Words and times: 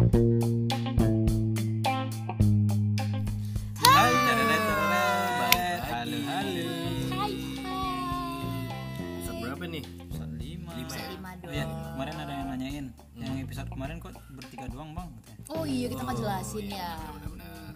Balik 0.00 0.16
Halo, 5.84 6.16
halo. 6.24 6.64
Hai 7.10 7.32
Episode 8.96 9.36
berapa 9.44 9.64
nih? 9.68 9.84
Episode 10.00 10.32
5. 10.40 10.72
Lima 10.72 10.72
ya? 10.96 11.04
Lima 11.12 11.30
Oh 11.36 11.52
iya, 11.52 11.64
kemarin 11.68 12.14
ada 12.16 12.32
yang 12.32 12.48
nanyain. 12.48 12.86
Yang 13.12 13.34
episode 13.44 13.68
kemarin 13.68 14.00
kok 14.00 14.16
bertiga 14.32 14.72
doang, 14.72 14.96
Bang? 14.96 15.12
Oh 15.52 15.68
iya 15.68 15.92
kita 15.92 16.00
nggak 16.00 16.16
jelasin 16.16 16.66
ya. 16.70 16.96
Benar-benar. 16.96 17.74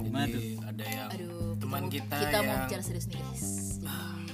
Gimana 0.00 0.24
Jadi 0.24 0.56
ada 0.56 0.84
yang 0.88 1.08
Aduh, 1.12 1.52
teman 1.60 1.84
kita, 1.92 2.16
kita 2.16 2.38
mau 2.38 2.48
yang 2.48 2.64
bicara 2.64 2.80
serius 2.80 3.06
nih 3.12 3.20
guys. 3.20 3.44
Jadi, 3.76 4.32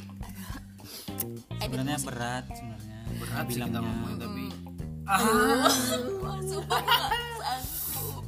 edit 1.50 1.66
Sebenarnya 1.66 1.98
musik. 1.98 2.07
berat 2.07 2.45
sebenarnya. 2.48 2.98
berat 3.18 3.43
sih 3.43 3.59
kita 3.59 3.66
Bilangnya. 3.66 3.80
ngomongin 3.82 4.18
tapi 4.23 4.45
Aduh, 5.09 6.18
sumpah 6.58 6.80
nggak 6.82 7.11
sanggup. 7.39 8.25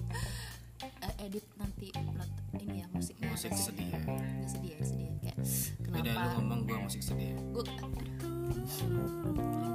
Eh, 0.80 1.12
edit 1.27 1.45
nanti 1.59 1.88
not, 2.15 2.30
ini 2.62 2.80
ya 2.80 2.87
musiknya. 2.95 3.27
musik 3.29 3.51
sedih 3.52 3.88
ya. 3.91 3.98
Nggak 4.07 4.48
sedih 4.48 4.71
ya 4.71 4.79
sedih 4.87 5.07
ya. 5.11 5.15
kayak 5.19 5.37
Beda 5.91 6.07
lu 6.07 6.15
kenapa? 6.15 6.35
ngomong 6.38 6.61
gua 6.62 6.79
musik 6.87 7.02
sedih. 7.02 7.35
Gue 7.51 7.62
gue 7.66 7.74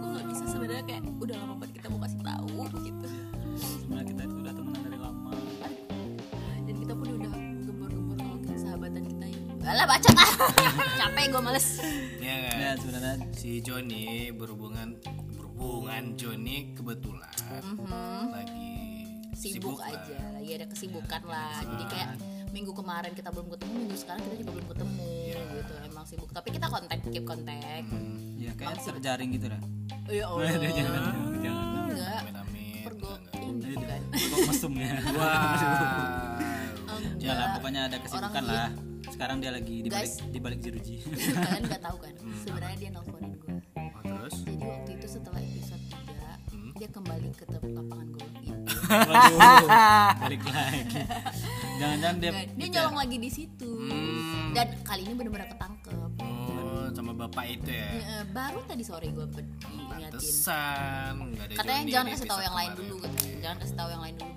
nggak 0.08 0.26
bisa 0.32 0.44
sebenarnya 0.48 0.84
kayak 0.88 1.04
udah 1.20 1.36
lama 1.36 1.54
banget 1.60 1.72
kita 1.76 1.88
mau 1.92 2.00
kasih 2.00 2.20
tahu 2.24 2.48
gitu. 2.80 3.08
Sebenarnya 3.56 4.06
kita 4.08 4.22
itu 4.24 4.36
udah 4.40 4.54
temenan 4.56 4.82
dari 4.82 5.00
lama. 5.00 5.32
dan 6.66 6.76
kita 6.82 6.94
pun 6.96 7.08
udah 7.14 7.34
gembor-gembor 7.62 8.18
kalau 8.18 8.58
sahabatan 8.58 9.02
kita 9.06 9.26
yang 9.30 9.46
Alah 9.62 9.86
baca 9.86 10.10
ah 10.16 10.32
capek 11.00 11.26
gue 11.30 11.42
males 11.42 11.68
Ya 12.18 12.36
kan? 12.42 12.58
Ya, 12.58 12.72
sebenarnya 12.78 13.16
Si 13.34 13.62
Joni 13.62 14.32
berhubungan 14.32 14.98
berhubungan 15.56 16.04
Joni 16.16 16.76
kebetulan. 16.76 17.32
Lagi 18.28 18.76
Mhm. 19.26 19.34
sibuk, 19.34 19.80
lah. 19.80 19.92
aja 19.94 20.16
lagi 20.34 20.52
ada 20.54 20.68
kesibukan 20.68 21.22
lah. 21.26 21.56
Jadi 21.62 21.84
kayak 21.88 22.10
minggu 22.52 22.72
kemarin 22.72 23.12
kita 23.12 23.30
belum 23.32 23.48
ketemu 23.50 23.74
minggu 23.78 23.96
sekarang 23.98 24.22
kita 24.22 24.36
juga 24.38 24.52
belum 24.52 24.68
ketemu 24.70 25.12
gitu. 25.32 25.74
Emang 25.86 26.06
sibuk. 26.06 26.30
Tapi 26.32 26.50
kita 26.52 26.68
kontak 26.68 27.00
keep 27.06 27.24
kontak. 27.24 27.84
Ya 28.36 28.52
kayak 28.54 28.80
terjaring 28.82 29.30
gitu 29.32 29.48
dah. 29.48 29.62
oh 30.06 30.12
ya 30.12 30.26
Allah. 30.30 30.52
jangan, 30.52 31.02
jangan. 31.40 31.88
enggak. 31.90 32.22
Pergo 32.86 33.12
Enggak, 33.36 33.66
ini 33.66 33.76
bukan 33.76 34.02
Kok 34.14 34.40
mesum 34.46 34.74
ya? 34.76 34.92
Ya 37.18 37.34
lah, 37.34 37.58
pokoknya 37.58 37.90
ada 37.90 37.98
kesibukan 37.98 38.30
Orang 38.38 38.46
lah. 38.46 38.70
Sekarang 39.10 39.38
dia 39.40 39.50
lagi 39.50 39.82
di 39.82 39.90
balik 39.90 40.14
di 40.30 40.38
balik 40.38 40.60
jeruji. 40.62 41.02
kalian 41.02 41.64
nggak 41.66 41.82
tahu 41.82 41.98
kan. 41.98 42.14
Sebenarnya 42.44 42.78
dia 42.78 42.90
nelfonin 42.92 43.34
gue 43.34 43.50
Oh, 43.76 44.02
terus? 44.06 44.36
3 46.86 46.86
dia 46.86 46.94
kembali 46.94 47.30
ke 47.34 47.44
tempat 47.50 47.72
lapangan 47.74 48.08
Waduh, 48.86 49.68
balik 50.22 50.42
lagi. 50.46 50.82
Jangan-jangan 51.76 52.18
dia 52.22 52.32
dia 52.46 52.68
nyolong 52.70 52.98
lagi 53.02 53.18
di 53.18 53.30
situ 53.32 53.70
Hmm. 53.86 54.54
dan 54.54 54.68
kali 54.82 55.02
ini 55.02 55.14
benar-benar 55.14 55.50
ketangkep 55.50 55.94
Oh, 56.22 56.86
sama 56.94 57.12
bapak 57.12 57.46
itu 57.52 57.70
ya. 57.70 58.22
Baru 58.30 58.62
tadi 58.64 58.86
sore 58.86 59.10
gue 59.10 59.26
ada 59.26 60.18
katanya 61.52 61.82
jangan 61.90 62.08
kasih 62.14 62.28
tahu 62.28 62.42
yang 62.42 62.56
lain 62.56 62.72
dulu 62.76 62.96
jangan 63.42 63.58
kasih 63.58 63.76
tahu 63.76 63.90
yang 63.90 64.02
lain 64.02 64.16
dulu 64.16 64.34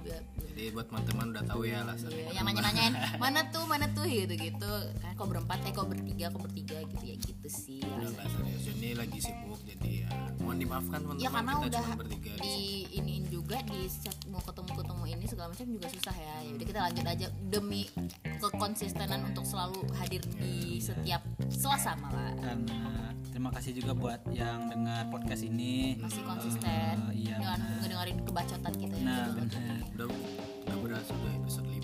Jadi 0.49 0.63
buat 0.75 0.87
teman-teman 0.89 1.27
udah 1.31 1.45
tahu 1.47 1.61
ya 1.65 1.77
alasannya. 1.87 2.19
Iya, 2.19 2.33
yang 2.35 2.45
nanya-nanyain 2.45 2.93
mana 3.17 3.41
tuh 3.47 3.63
mana 3.63 3.87
tuh 4.09 4.17
gitu 4.19 4.35
gitu 4.41 4.73
kan 4.99 5.13
kok 5.13 5.27
berempat 5.27 5.59
eh 5.61 5.71
kok 5.71 5.87
bertiga 5.87 6.27
kok 6.29 6.41
bertiga 6.41 6.77
gitu 6.83 7.05
ya 7.05 7.17
gitu 7.19 7.49
sih 7.49 7.81
nggak 7.85 8.25
serius. 8.27 8.61
Joni 8.65 8.91
lagi 8.95 9.19
sibuk 9.19 9.61
jadi 9.63 9.91
ya 10.01 10.11
mohon 10.39 10.57
dimaafkan 10.57 10.99
teman-teman 10.99 11.21
ya 11.21 11.31
karena 11.31 11.53
kita 11.53 11.67
udah 11.69 11.83
cuma 11.85 11.97
bertiga. 11.99 12.31
di 12.39 12.57
iniin 12.91 13.25
juga 13.29 13.59
di 13.63 13.81
set 13.87 14.17
mau 14.27 14.41
ketemu 14.41 14.71
ketemu 14.75 15.03
ini 15.07 15.25
segala 15.27 15.49
macam 15.51 15.67
juga 15.69 15.87
susah 15.91 16.17
ya 16.17 16.35
ya 16.41 16.51
udah 16.51 16.67
kita 16.67 16.81
lanjut 16.83 17.05
aja 17.07 17.27
demi 17.47 17.83
kekonsistenan 18.39 19.21
untuk 19.27 19.45
selalu 19.45 19.81
hadir 19.95 20.23
di 20.35 20.55
setiap 20.79 21.21
Selasa 21.49 21.93
malah 21.95 22.33
eh, 22.39 22.57
terima 23.29 23.51
kasih 23.51 23.73
juga 23.75 23.93
buat 23.93 24.21
yang 24.31 24.69
dengar 24.69 25.09
podcast 25.09 25.43
ini. 25.43 25.97
masih 25.97 26.23
konsisten 26.23 26.95
Eh, 27.11 27.25
iya, 27.25 27.37
dengan 27.37 27.57
benar. 27.57 27.79
ngedengerin 27.83 28.19
kebacotan 28.23 28.75
kita 28.75 28.95
ya 28.95 29.05
Nah, 29.05 29.27
benar. 29.33 29.79
Udah 29.95 30.07
udah 30.65 30.77
berasa 30.79 31.13
udah 31.15 31.33
episode 31.35 31.67
5 31.67 31.73
aja. 31.73 31.78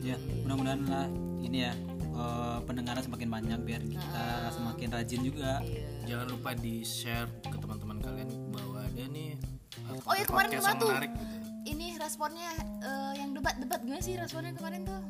Ya, 0.00 0.16
mudah-mudahan 0.42 0.82
lah 0.88 1.06
ini 1.40 1.64
ya 1.64 1.72
eh, 2.10 2.58
pendengaran 2.64 3.00
semakin 3.00 3.28
banyak 3.28 3.58
biar 3.62 3.82
kita 3.84 4.24
semakin 4.50 4.88
rajin 4.90 5.20
juga. 5.22 5.60
Iya. 5.60 5.88
Jangan 6.06 6.26
lupa 6.28 6.50
di 6.52 6.82
share 6.82 7.28
ke 7.42 7.56
teman-teman 7.56 8.00
kalian 8.00 8.28
bahwa 8.50 8.80
ada 8.82 9.04
nih 9.06 9.36
Oh 10.06 10.14
ya 10.14 10.24
kemarin 10.26 10.50
yang 10.50 10.78
tuh? 10.78 10.90
menarik 10.90 11.12
gitu. 11.14 11.36
Ini 11.60 11.86
responnya 12.00 12.50
eh, 12.80 13.12
yang 13.20 13.30
debat-debat 13.36 13.80
gimana 13.80 14.02
sih 14.02 14.16
responnya 14.16 14.52
kemarin 14.56 14.82
tuh? 14.82 15.00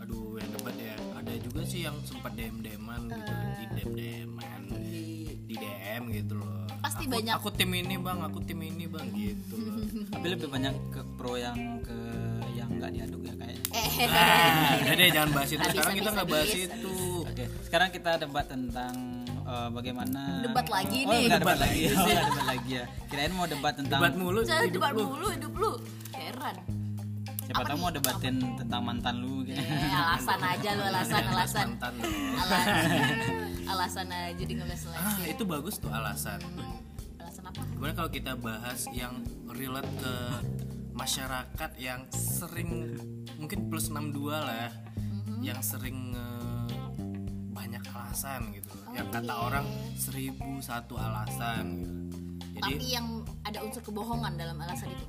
Aduh, 0.00 0.40
yang 0.40 0.50
debat 0.50 0.74
ya. 0.74 0.96
Ada 1.20 1.32
juga 1.38 1.60
sih 1.62 1.84
yang 1.84 1.96
sempat 2.02 2.32
DM 2.32 2.64
DMan 2.64 3.02
gitu, 3.06 3.32
di 3.60 3.64
DM 3.76 3.90
DMan, 3.92 4.60
di 4.80 5.02
DM 5.46 6.02
gitu 6.10 6.40
loh. 6.40 6.64
Pasti 6.80 7.04
Aku- 7.04 7.12
banyak. 7.12 7.34
Aku 7.36 7.48
tim 7.52 7.70
ini 7.76 8.00
bang, 8.00 8.18
aku 8.24 8.40
tim 8.40 8.58
ini 8.64 8.88
bang 8.88 9.06
gitu 9.12 9.54
loh. 9.60 9.76
Tapi 10.16 10.26
lebih 10.26 10.48
banyak 10.48 10.74
ke 10.88 11.00
pro 11.14 11.36
yang 11.36 11.84
ke 11.84 11.92
yang 11.92 12.09
nggak 12.90 12.98
diaduk 12.98 13.20
ya 13.22 13.34
kayaknya. 13.36 13.62
Eh, 13.70 13.88
Ah, 14.02 14.74
udah 14.76 14.94
deh 14.96 15.08
jangan 15.08 15.30
bahas 15.30 15.48
itu. 15.48 15.60
Habis, 15.60 15.70
Sekarang 15.72 15.94
kita 15.94 16.10
nggak 16.10 16.28
bahas 16.28 16.50
habis, 16.50 16.66
itu. 16.66 16.94
Oke, 17.22 17.44
sekarang 17.62 17.88
kita 17.88 18.10
debat 18.18 18.44
tentang 18.44 18.94
eh, 19.24 19.68
bagaimana 19.70 20.20
Debat 20.42 20.66
lagi 20.68 20.98
oh, 21.00 21.10
nih. 21.12 21.22
debat, 21.24 21.38
Debat 21.38 21.58
lagi. 21.60 21.80
lagi 21.80 21.94
Oh, 21.94 22.02
enggak 22.02 22.24
debat 22.26 22.46
lagi 22.48 22.70
ya. 22.72 22.84
Kirain 23.06 23.32
mau 23.32 23.46
debat 23.46 23.72
tentang 23.72 23.98
Debat 24.00 24.14
mulu. 24.16 24.40
Saya 24.42 24.66
debat 24.66 24.90
lu. 24.92 25.02
mulu 25.06 25.26
hidup 25.28 25.52
lu. 25.54 25.72
Heran. 26.12 26.56
siapa 27.40 27.56
Apa 27.56 27.68
tahu 27.68 27.78
mau 27.80 27.90
debatin 27.90 28.34
tentang 28.56 28.80
mantan 28.80 29.14
lu 29.18 29.42
gitu. 29.42 29.54
Eh, 29.54 29.90
alasan 29.92 30.40
aja 30.40 30.68
lu 30.72 30.82
alasan 30.84 31.22
alasan. 31.24 31.66
Mantan 31.72 31.92
loh. 31.94 32.10
Alasan. 32.36 32.86
alasan 33.66 34.06
aja 34.08 34.42
di 34.42 34.54
ngeles 34.56 34.82
Ah, 34.90 35.14
itu 35.24 35.42
bagus 35.44 35.78
tuh 35.78 35.90
alasan. 35.90 36.38
Alasan 37.16 37.44
apa? 37.44 37.62
Gimana 37.70 37.92
kalau 37.92 38.10
kita 38.10 38.34
bahas 38.34 38.82
yang 38.90 39.14
relate 39.48 39.86
ke 39.96 40.14
masyarakat 41.00 41.70
yang 41.80 42.04
sering 42.12 43.00
mungkin 43.40 43.72
plus 43.72 43.88
62 43.88 44.20
lah 44.36 44.52
ya, 44.52 44.70
yang 45.40 45.60
sering 45.64 46.12
eh, 46.12 46.68
banyak 47.56 47.80
alasan 47.88 48.52
gitu 48.52 48.68
loh. 48.76 48.92
yang 48.92 49.08
kata 49.08 49.32
orang 49.32 49.66
seribu 49.96 50.60
satu 50.60 51.00
alasan 51.00 51.64
gitu. 51.80 51.96
Jadi 52.60 52.76
Tapi 52.76 52.86
yang 52.92 53.24
ada 53.48 53.64
unsur 53.64 53.80
kebohongan 53.80 54.36
dalam 54.36 54.60
alasan 54.60 54.92
itu. 54.92 55.06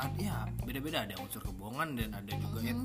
Ada 0.00 0.16
ya 0.16 0.36
beda-beda 0.60 0.98
ada 1.02 1.14
unsur 1.18 1.42
kebohongan 1.42 1.88
dan 1.94 2.10
ada 2.12 2.32
juga 2.34 2.60
yang, 2.60 2.80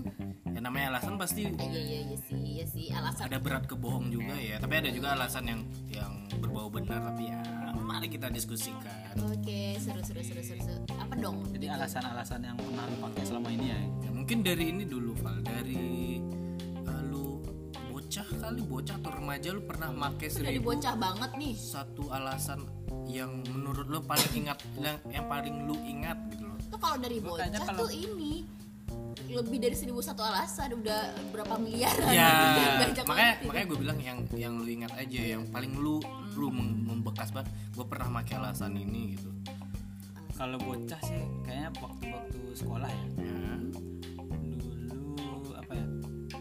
yang 0.48 0.64
namanya 0.64 0.86
alasan 0.92 1.14
pasti 1.16 1.42
Eh, 1.46 1.54
iya 1.60 1.82
iya 1.82 2.00
iya 2.04 2.18
sih 2.20 2.40
iya 2.40 2.66
sih 2.66 2.86
alasan. 2.90 3.24
ada 3.28 3.38
berat 3.38 3.64
kebohong 3.66 4.08
juga 4.08 4.36
ya 4.36 4.58
tapi 4.58 4.74
ada 4.78 4.90
juga 4.90 5.08
alasan 5.14 5.44
yang 5.46 5.62
yang 5.88 6.12
berbau 6.38 6.68
benar 6.68 7.00
tapi 7.06 7.28
ya 7.28 7.40
mari 7.76 8.08
kita 8.08 8.28
diskusikan 8.28 9.14
Oke 9.20 9.76
seru 9.78 10.00
seru 10.00 10.22
seru 10.22 10.42
seru. 10.42 10.62
seru. 10.62 10.82
Apa 10.96 11.14
dong? 11.14 11.44
Jadi 11.52 11.68
alasan-alasan 11.68 12.40
yang 12.42 12.56
pernah 12.56 12.88
lu 12.88 12.98
pakai 13.02 13.24
selama 13.24 13.50
ini 13.50 13.66
ya. 13.68 13.80
ya 14.02 14.10
mungkin 14.10 14.38
dari 14.42 14.72
ini 14.72 14.84
dulu 14.84 15.12
Val 15.16 15.38
dari 15.40 16.18
eh, 16.80 17.02
lu 17.06 17.44
bocah 17.92 18.28
kali 18.34 18.62
bocah 18.64 18.96
atau 18.98 19.12
remaja 19.12 19.50
lu 19.52 19.62
pernah 19.62 19.90
make 19.92 20.26
seribu 20.26 20.72
dibocah 20.74 20.96
banget 20.96 21.32
nih. 21.36 21.54
satu 21.54 22.08
alasan 22.10 22.64
yang 23.06 23.44
menurut 23.52 23.86
lu 23.86 24.00
paling 24.02 24.32
ingat 24.34 24.58
yang, 24.80 24.98
yang 25.12 25.26
paling 25.28 25.68
lu 25.68 25.76
ingat 25.84 26.16
gitu 26.32 26.48
loh 26.48 26.53
Tuh 26.74 26.80
kalau 26.82 26.98
dari 26.98 27.18
bocah 27.22 27.48
kalau- 27.54 27.86
tuh 27.86 27.92
ini 27.94 28.42
lebih 29.30 29.58
dari 29.58 29.74
seribu 29.74 29.98
satu 29.98 30.22
alasan 30.22 30.74
udah 30.76 31.02
berapa 31.30 31.58
miliar 31.58 31.94
ya 32.06 32.30
banyak 32.82 33.06
makanya 33.06 33.34
banget 33.34 33.38
makanya 33.46 33.66
gue 33.66 33.78
bilang 33.80 34.00
yang 34.00 34.20
yang 34.34 34.54
lu 34.58 34.66
ingat 34.68 34.94
aja 34.94 35.22
yang 35.38 35.46
paling 35.50 35.74
lu 35.74 35.98
lu 36.34 36.50
mem- 36.50 36.86
membekas 36.86 37.30
banget 37.30 37.50
gue 37.74 37.86
pernah 37.86 38.10
make 38.12 38.34
alasan 38.34 38.74
ini 38.74 39.14
gitu 39.14 39.30
Kalau 40.34 40.58
bocah 40.58 40.98
sih 41.00 41.22
kayaknya 41.46 41.70
waktu-waktu 41.78 42.40
sekolah 42.58 42.90
ya. 42.90 43.06
ya. 43.22 43.34
Ya? 43.38 43.54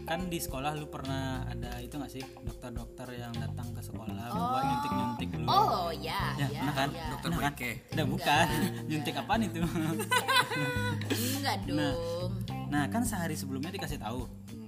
Kan 0.03 0.27
di 0.27 0.35
sekolah 0.35 0.71
lu 0.73 0.85
pernah 0.85 1.23
ada 1.45 1.79
itu 1.79 1.93
gak 1.93 2.09
sih 2.09 2.19
dokter-dokter 2.37 3.07
yang 3.13 3.31
datang 3.33 3.71
ke 3.71 3.79
sekolah 3.79 4.11
buat 4.29 4.61
nyuntik-nyuntik 4.61 5.29
dulu. 5.33 5.47
oh 5.47 5.89
ya 5.89 6.35
Ya, 6.35 6.47
ya, 6.49 6.59
pernah 6.59 6.75
kan? 6.75 6.89
ya. 6.89 7.05
dokter 7.09 7.29
Nah, 7.29 7.39
kan? 7.39 7.53
Udah 7.89 8.05
bukan. 8.07 8.45
Nyuntik 8.89 9.15
apaan 9.15 9.41
itu? 9.43 9.59
enggak 11.33 11.57
dong 11.67 12.31
nah, 12.67 12.83
kan 12.87 13.01
sehari 13.01 13.33
sebelumnya 13.33 13.69
dikasih 13.69 13.97
tahu. 13.97 14.25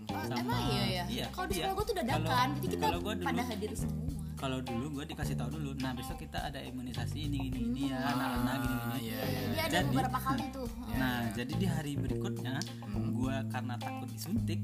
Oh, 0.07 0.21
sama- 0.23 0.37
emang 0.37 0.61
iya 0.69 0.83
ya 0.85 1.03
iya, 1.09 1.25
kalau 1.27 1.43
di 1.43 1.53
iya. 1.53 1.65
sekolah 1.65 1.73
gue 1.73 1.85
tuh 1.85 1.95
dadakan 1.97 2.23
Kalau- 2.23 2.55
jadi 2.55 2.67
kita 2.71 2.85
gua 2.95 3.13
dulu- 3.13 3.25
pada 3.25 3.43
hadir 3.43 3.71
semua 3.73 4.03
Kalau 4.35 4.59
dulu 4.59 4.85
gue 4.93 5.05
dikasih 5.07 5.31
tahu 5.33 5.47
dulu. 5.49 5.71
Nah, 5.77 5.91
besok 5.91 6.19
kita 6.19 6.43
ada 6.43 6.59
imunisasi 6.59 7.23
ini 7.23 7.47
ini 7.47 7.59
ini 7.65 7.81
ya, 7.87 8.03
anak-anak 8.05 8.55
gini 8.57 8.75
gini. 8.75 8.83
Ah, 8.85 8.97
iya, 8.99 9.15
iya. 9.17 9.47
dia 9.47 9.63
ada 9.63 9.71
Jadi- 9.73 9.89
beberapa 9.89 10.19
kali 10.21 10.43
tuh 10.51 10.67
Nah, 10.93 11.17
jadi 11.31 11.53
di 11.55 11.65
hari 11.65 11.91
berikutnya 11.95 12.55
Hmm. 12.85 13.09
gue 13.13 13.35
karena 13.49 13.73
takut 13.75 14.07
disuntik, 14.07 14.59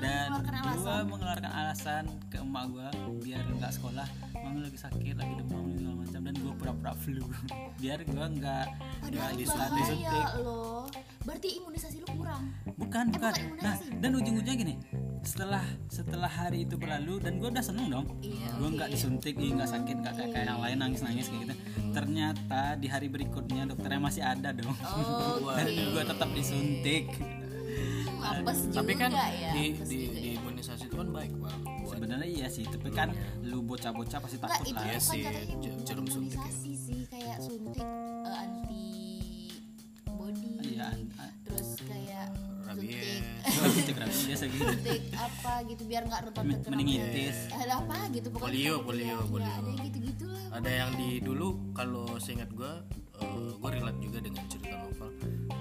dan 0.00 0.28
gue 0.40 0.96
mengeluarkan 1.06 1.52
alasan 1.52 2.04
ke 2.28 2.38
emak 2.38 2.64
gue 2.68 2.88
biar 3.20 3.44
nggak 3.56 3.72
sekolah. 3.72 4.08
Mami 4.40 4.64
lagi 4.64 4.78
sakit 4.78 5.14
lagi 5.14 5.34
demam 5.36 5.68
segala 5.74 5.96
macam 6.00 6.20
dan 6.24 6.34
gue 6.34 6.52
pura-pura 6.56 6.92
flu. 6.96 7.24
Biar 7.80 8.00
gue 8.00 8.26
nggak 8.40 8.66
nggak 9.06 9.30
disuntik. 9.36 10.28
loh. 10.40 10.88
Berarti 11.20 11.48
imunisasi 11.60 11.96
lu 12.00 12.08
kurang? 12.16 12.48
Bukan 12.76 13.04
Eh, 13.06 13.12
bukan. 13.12 13.32
bukan 13.36 13.60
nah 13.60 13.76
dan 14.00 14.10
ujung-ujungnya 14.16 14.56
gini 14.56 14.74
setelah 15.20 15.60
setelah 15.92 16.32
hari 16.32 16.64
itu 16.64 16.80
berlalu 16.80 17.20
dan 17.20 17.36
gue 17.36 17.48
udah 17.52 17.60
seneng 17.60 17.92
dong. 17.92 18.06
Iya, 18.24 18.56
gue 18.56 18.68
nggak 18.72 18.88
disuntik 18.88 19.36
ih 19.36 19.52
nggak 19.52 19.68
sakit 19.68 19.96
nggak 20.00 20.14
kayak 20.16 20.30
kayak 20.32 20.46
yang 20.48 20.60
lain 20.64 20.76
nangis 20.80 21.00
nangis 21.04 21.28
kayak 21.28 21.40
gitu. 21.44 21.54
Ternyata 21.92 22.62
di 22.80 22.88
hari 22.88 23.12
berikutnya 23.12 23.68
dokternya 23.68 24.00
masih 24.00 24.22
ada 24.24 24.56
dong. 24.56 24.72
Oke. 24.72 25.52
Dan 25.60 25.66
gue 25.92 26.04
tetap 26.08 26.28
disuntik 26.32 27.04
apes 28.22 28.58
juga 28.62 28.76
tapi 28.76 28.92
kan 28.94 29.10
ya 29.10 29.26
di 29.50 29.60
apes 29.70 29.86
di, 29.86 29.98
di 30.06 30.28
ya. 30.28 30.32
imunisasi 30.36 30.84
itu 30.84 30.96
kan 30.96 31.08
baik 31.10 31.32
bang 31.34 31.60
sebenarnya 31.84 32.28
iya 32.28 32.46
sih 32.46 32.64
tapi 32.64 32.88
kan 32.90 33.08
lu 33.42 33.58
bocah-bocah 33.60 34.18
pasti 34.18 34.36
takut 34.38 34.62
itu 34.62 34.74
lah 34.74 34.84
Iya 34.86 34.98
bukan 34.98 35.10
sih, 35.10 35.22
jarum 35.84 36.06
suntik 36.06 36.36
ya. 36.36 36.44
imunisasi 36.44 36.72
sih 36.76 37.00
kayak 37.06 37.38
suntik 37.38 37.80
eh, 37.80 38.36
anti 38.36 38.86
body 40.06 40.52
iya 40.68 40.86
an- 40.88 41.10
an- 41.16 41.34
terus 41.42 41.68
kayak 41.80 42.28
rabies 42.62 43.09
biasa 44.12 44.44
gitu. 44.46 44.62
Suntik 44.64 45.02
apa 45.12 45.52
gitu 45.64 45.82
biar 45.84 46.02
nggak 46.04 46.20
rentan 46.22 46.44
terkena 46.50 46.70
meningitis. 46.72 47.36
ada 47.50 47.74
apa 47.76 47.96
gitu 48.10 48.26
pokoknya 48.28 48.44
Polio, 48.44 48.74
polio, 48.80 49.00
gitu 49.00 49.06
ya. 49.06 49.18
polio. 49.24 49.42
Ya, 49.42 49.52
ada 49.52 49.68
yang 49.68 49.80
gitu-gitu 49.84 50.24
lah. 50.26 50.44
Ada 50.52 50.70
yang 50.72 50.90
di 50.94 51.08
dulu 51.20 51.46
kalau 51.72 52.04
seingat 52.16 52.50
gue 52.50 52.72
gue 53.52 53.70
relate 53.70 54.00
juga 54.00 54.18
dengan 54.18 54.42
cerita 54.46 54.74
novel. 54.78 55.10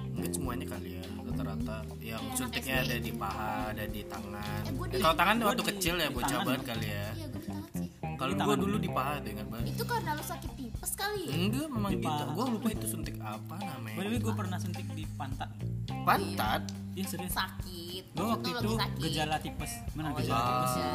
Mungkin 0.09 0.31
semuanya 0.31 0.65
kali 0.69 0.89
ya 0.93 1.03
rata-rata. 1.21 1.77
Yang 1.97 2.21
anak 2.21 2.35
suntiknya 2.35 2.75
SD 2.77 2.83
ada 2.85 2.97
di 2.97 3.11
paha 3.13 3.51
ada 3.69 3.83
di 3.85 4.01
tangan. 4.05 4.61
Eh, 4.61 4.73
gua 4.73 4.85
Eh, 4.87 4.99
kalau 4.99 5.15
tangan 5.15 5.35
waktu 5.41 5.57
di- 5.57 5.69
kecil 5.69 5.95
ya 5.95 6.09
bocah 6.09 6.37
banget 6.39 6.47
Bang. 6.57 6.69
kali 6.69 6.87
ya. 6.89 7.07
Iya 7.09 7.25
gue 7.25 7.39
di 7.39 7.47
tangan 7.47 7.71
sih. 7.73 7.89
Kalau 8.15 8.33
gue 8.37 8.55
dulu 8.57 8.75
di 8.77 8.89
paha 8.89 9.13
ingat 9.21 9.47
banget. 9.47 9.65
Itu 9.69 9.83
karena 9.85 10.09
lu 10.11 10.23
sakit 10.25 10.51
tipes 10.53 10.91
kali. 10.93 11.21
Ya 11.21 11.35
enggak 11.37 11.67
memang 11.69 11.91
Di 11.93 11.99
gitu. 11.99 12.23
gue 12.29 12.45
lupa 12.49 12.67
itu 12.69 12.85
suntik 12.85 13.15
apa 13.17 13.55
namanya. 13.57 13.95
Way 13.97 14.17
gue 14.17 14.33
pernah 14.33 14.57
suntik 14.57 14.85
di 14.89 15.03
pantat. 15.13 15.49
Pantat? 16.01 16.61
Iya 16.93 17.05
serius. 17.05 17.31
Sakit 17.31 17.87
gue 18.19 18.27
waktu 18.27 18.47
Itu 18.49 18.59
itu 18.59 18.71
sakit. 18.75 18.99
gejala 19.01 19.35
tipes. 19.39 19.71
Benar 19.89 20.09
Oh, 20.09 20.17
gejala 20.17 20.35
iya. 20.35 20.49
tipes? 20.51 20.73
Ya. 20.75 20.87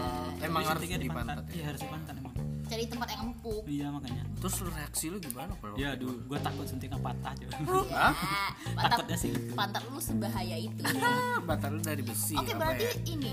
emang 0.44 0.62
harus 0.62 0.82
di 0.84 1.08
pantat 1.08 1.36
iya 1.46 1.56
ya? 1.56 1.64
harus 1.66 1.80
di 1.80 1.88
pantat 1.88 2.14
emang. 2.14 2.34
Cari 2.64 2.84
tempat 2.86 3.08
yang 3.10 3.22
empuk. 3.26 3.62
Iya 3.66 3.86
makanya. 3.88 4.22
Terus 4.34 4.54
lu 4.58 4.70
reaksi 4.70 5.04
lu 5.06 5.16
gimana 5.18 5.52
kalau 5.54 5.74
ya 5.74 5.88
aduh 5.90 6.12
gue 6.18 6.38
takut 6.38 6.64
suntiknya 6.64 6.96
patah 6.98 7.32
coba 7.34 7.56
Hah? 7.90 8.14
Pantat 8.76 8.88
Takutnya 8.98 9.16
sih. 9.18 9.30
pantat 9.52 9.82
lu 9.86 9.98
sebahaya 9.98 10.56
itu. 10.58 10.80
Batal 11.48 11.70
lu 11.70 11.80
dari 11.80 12.00
besi 12.00 12.34
Oke 12.34 12.52
berarti 12.52 12.84
ya? 12.84 12.92
ini 13.06 13.32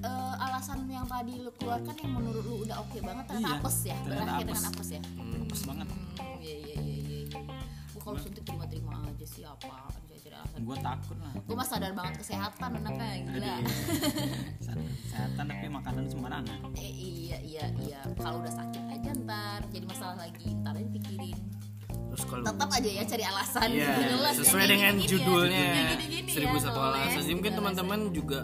eh, 0.00 0.34
alasan 0.40 0.86
yang 0.86 1.06
tadi 1.06 1.38
lu 1.38 1.50
keluarkan 1.54 1.94
yang 1.96 2.12
menurut 2.12 2.42
lu 2.42 2.54
udah 2.60 2.76
oke 2.78 2.98
banget 3.00 3.24
ternyata 3.24 3.46
Iya, 3.46 3.58
apes 3.58 3.76
ya? 3.80 3.96
ternyata 3.96 4.10
berakhir 4.20 4.42
apes. 4.42 4.50
dengan 4.52 4.64
apes 4.68 4.88
ya? 4.90 5.00
Hmm, 5.08 5.42
Apes 5.44 5.62
banget. 5.64 5.86
Hmm, 5.88 6.02
iya 6.40 6.54
iya 6.56 6.76
iya 6.76 6.94
iya 6.98 7.16
iya. 7.24 7.38
Gua 7.88 8.00
kalau 8.04 8.18
suntik 8.18 8.42
terima 8.42 8.64
terima 8.66 8.92
aja 9.00 9.24
sih 9.24 9.42
gue 10.54 10.76
takut 10.78 11.16
lah. 11.18 11.34
Gue 11.44 11.54
mah 11.58 11.66
sadar 11.66 11.92
banget 11.92 12.14
kesehatan 12.22 12.70
anaknya 12.78 13.08
gila. 13.26 13.56
Kesehatan 14.60 15.44
tapi 15.50 15.66
makanan 15.66 16.04
sembarangan. 16.06 16.58
Eh 16.78 16.90
iya 16.94 17.38
iya 17.42 17.64
iya. 17.82 18.00
Kalau 18.18 18.38
udah 18.42 18.54
sakit 18.54 18.82
aja 18.90 19.10
ntar 19.24 19.60
jadi 19.74 19.84
masalah 19.86 20.16
lagi 20.22 20.54
ntar 20.62 20.74
aja 20.78 20.88
pikirin 20.90 21.38
terus 22.14 22.30
kalau 22.30 22.46
tetap 22.46 22.70
aja 22.70 22.90
ya 22.94 23.02
cari 23.02 23.24
alasan. 23.26 23.68
Iya, 23.74 23.90
Jelas, 24.06 24.34
sesuai 24.38 24.66
dengan 24.70 24.94
ya. 24.94 25.06
judulnya. 25.10 25.66
Ya, 25.66 25.84
seribu 26.30 26.56
satu 26.62 26.78
alasan. 26.78 27.22
Mungkin 27.26 27.52
teman-teman 27.58 28.00
juga 28.14 28.40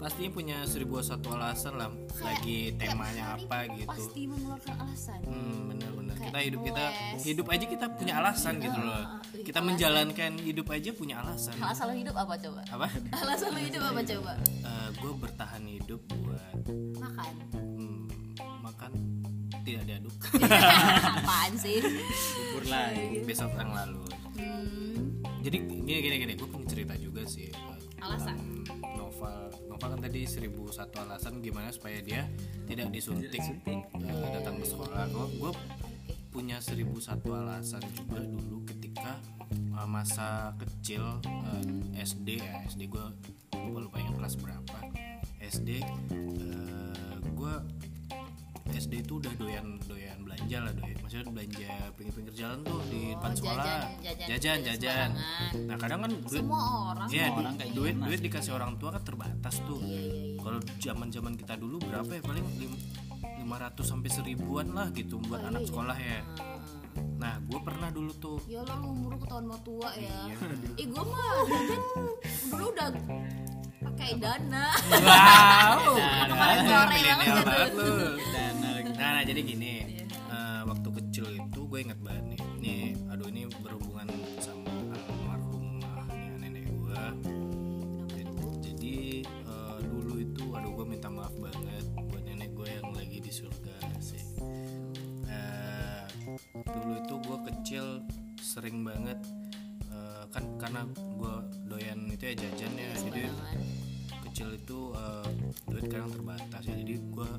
pastinya 0.00 0.30
punya 0.32 0.56
seribu 0.64 0.98
satu 0.98 1.30
alasan 1.30 1.76
lah. 1.76 1.92
Lagi 2.18 2.72
temanya 2.74 3.36
apa 3.36 3.68
gitu. 3.70 3.86
pasti 3.86 4.20
mengeluarkan 4.24 4.74
alasan 4.78 5.18
Hmm, 5.22 5.60
benar-benar. 5.70 6.16
Kita 6.16 6.38
hidup 6.40 6.60
kita 6.62 6.84
hidup 7.22 7.46
aja 7.48 7.64
kita 7.66 7.86
punya 7.90 8.14
alasan 8.16 8.54
gitu 8.58 8.78
loh. 8.78 8.92
ah, 8.94 9.04
ah. 9.14 9.20
Kita 9.30 9.56
Alasan. 9.56 9.68
menjalankan 9.68 10.32
hidup 10.38 10.66
aja 10.68 10.90
punya 10.90 11.16
alasan. 11.18 11.54
alasan 11.56 11.84
lu 11.86 11.96
hidup 11.98 12.14
apa 12.14 12.34
coba 12.34 12.60
Apa? 12.66 12.86
alasan 13.20 13.48
lu 13.50 13.60
hidup 13.60 13.82
apa 13.84 14.00
coba 14.02 14.32
gue 14.92 15.12
bertahan 15.16 15.62
hidup 15.64 16.00
buat 16.18 16.60
makan 16.98 17.32
hmm, 17.54 18.04
makan 18.60 18.92
tidak 19.62 19.84
diaduk 19.86 20.12
apaan 21.16 21.52
sih 21.54 21.78
bubur 21.80 22.64
lagi 22.66 23.22
besok 23.22 23.48
yang 23.54 23.72
lalu. 23.72 24.02
hmm, 24.34 24.92
Jadi 25.40 25.56
gini 25.80 25.98
gini 26.00 26.16
gini, 26.18 26.32
gue 26.34 26.44
punya 26.44 26.66
cerita 26.66 26.94
juga 26.94 27.24
sih. 27.24 27.48
eh, 27.48 27.80
Alasan. 27.98 28.36
tentang 28.36 28.68
Novel, 28.92 29.40
Novel 29.80 29.96
kan 29.96 30.12
tadi 30.12 30.28
seribu 30.28 30.68
satu 30.68 31.00
alasan 31.00 31.40
gimana 31.40 31.72
supaya 31.72 32.04
dia 32.04 32.28
tidak 32.68 32.92
disuntik, 32.92 33.40
eh, 33.40 33.80
datang 34.28 34.60
ke 34.60 34.68
sekolah. 34.68 35.08
Gue 35.08 35.26
gue 35.40 35.52
punya 36.28 36.60
seribu 36.60 37.00
satu 37.00 37.32
alasan 37.32 37.80
juga 37.96 38.20
dulu 38.20 38.60
ketika 38.68 39.16
eh, 39.48 39.88
masa 39.88 40.52
kecil 40.60 41.00
eh, 41.96 41.96
SD 41.96 42.44
ya. 42.44 42.60
SD 42.68 42.92
gue 42.92 43.00
lupa 43.56 43.88
lupa 43.88 43.96
ingat 44.04 44.20
kelas 44.20 44.36
berapa. 44.36 44.78
SD 45.48 45.80
gue 47.32 47.54
SD 48.76 49.00
itu 49.00 49.16
udah 49.16 49.32
doyan 49.40 49.80
doyan 49.88 50.09
belanja 50.30 50.56
lah 50.60 50.72
doyan 50.72 50.96
maksudnya 50.96 51.24
belanja 51.26 51.66
pinggir-pinggir 51.92 52.34
jalan 52.36 52.58
tuh 52.62 52.78
di 52.86 53.00
depan 53.10 53.30
Oh, 53.30 53.36
sekolah 53.36 53.64
jajan, 53.64 53.90
jajan, 53.98 54.26
jajan 54.30 54.58
jajan 54.78 55.10
nah 55.66 55.76
kadang 55.76 55.98
kan 56.00 56.10
duit 56.12 56.38
semua 56.38 56.60
orang 56.88 57.06
Iya, 57.08 57.26
Semua 57.26 57.40
orang 57.40 57.54
kayak 57.56 57.72
duit 57.72 57.92
gimana? 57.92 58.06
duit 58.06 58.20
dikasih 58.20 58.52
orang 58.52 58.72
tua 58.76 58.90
kan 58.90 59.02
terbatas 59.02 59.54
tuh. 59.60 59.80
iya 59.80 59.98
iya 59.98 60.14
iya 60.24 60.38
Kalau 60.38 60.58
zaman 60.78 61.08
zaman 61.08 61.32
kita 61.34 61.54
dulu 61.54 61.76
berapa 61.80 62.10
ya 62.10 62.22
paling 62.22 62.46
lim- 62.56 62.80
500 63.40 63.50
sampai 63.82 64.08
seribuan 64.08 64.66
lah 64.70 64.86
gitu 64.90 65.18
buat 65.20 65.40
Oh, 65.40 65.48
anak 65.48 65.60
iya. 65.60 65.68
sekolah 65.68 65.96
ya. 65.98 66.18
Ah. 66.38 66.58
Nah, 67.16 67.34
gue 67.42 67.60
pernah 67.60 67.88
dulu 67.88 68.12
tuh. 68.14 68.38
ya 68.46 68.60
lu 68.62 68.86
umur 68.86 69.12
ketahuan 69.16 69.44
mau 69.44 69.58
tua 69.60 69.90
ya 69.92 70.14
Iya. 70.26 70.36
eh 70.76 70.86
gue 70.86 71.04
mah 71.04 71.26
jajan 71.44 71.82
dulu 72.46 72.64
udah 72.70 72.88
pakai 73.80 74.10
dana 74.16 74.66
Wow, 74.86 75.96
Kemarin 76.30 76.58
sore 76.62 76.94
milenial 76.94 77.16
banget 77.18 77.44
banget 77.44 77.70
tuh. 77.72 77.88
lu. 77.88 78.30
dana 78.30 78.68
lagi 78.70 78.88
Nah, 78.92 79.10
nah, 79.10 79.22
jadi 79.22 79.40
gini, 79.42 79.72
gue 81.70 81.86
inget 81.86 82.00
banget 82.02 82.24
nih. 82.34 82.40
Nih, 82.58 82.84
aduh 83.14 83.30
ini 83.30 83.46
berhubungan 83.62 84.10
sama 84.42 84.74
almarhumahnya 84.90 86.42
nenek 86.42 86.66
gue. 86.66 87.02
Jadi 88.58 89.22
eh, 89.22 89.78
dulu 89.86 90.18
itu, 90.18 90.50
aduh 90.50 90.74
gue 90.74 90.86
minta 90.90 91.06
maaf 91.06 91.30
banget 91.38 91.86
buat 91.94 92.26
nenek 92.26 92.50
gue 92.58 92.66
yang 92.66 92.90
lagi 92.90 93.22
di 93.22 93.30
surga 93.30 93.78
sih. 94.02 94.18
Eh, 95.30 96.02
dulu 96.66 96.92
itu 96.98 97.14
gue 97.22 97.38
kecil 97.54 97.86
sering 98.42 98.82
banget 98.82 99.22
eh, 99.94 100.26
kan 100.34 100.42
karena 100.58 100.82
gue 100.90 101.34
doyan 101.70 102.10
itu 102.10 102.34
ya 102.34 102.34
jajan 102.34 102.72
ya, 102.74 102.90
jadi 102.98 103.22
kecil 104.26 104.58
itu 104.58 104.90
eh, 104.98 105.28
duit 105.70 105.86
kadang 105.86 106.10
terbatas 106.10 106.66
ya 106.66 106.74
jadi 106.82 106.98
gue 106.98 107.30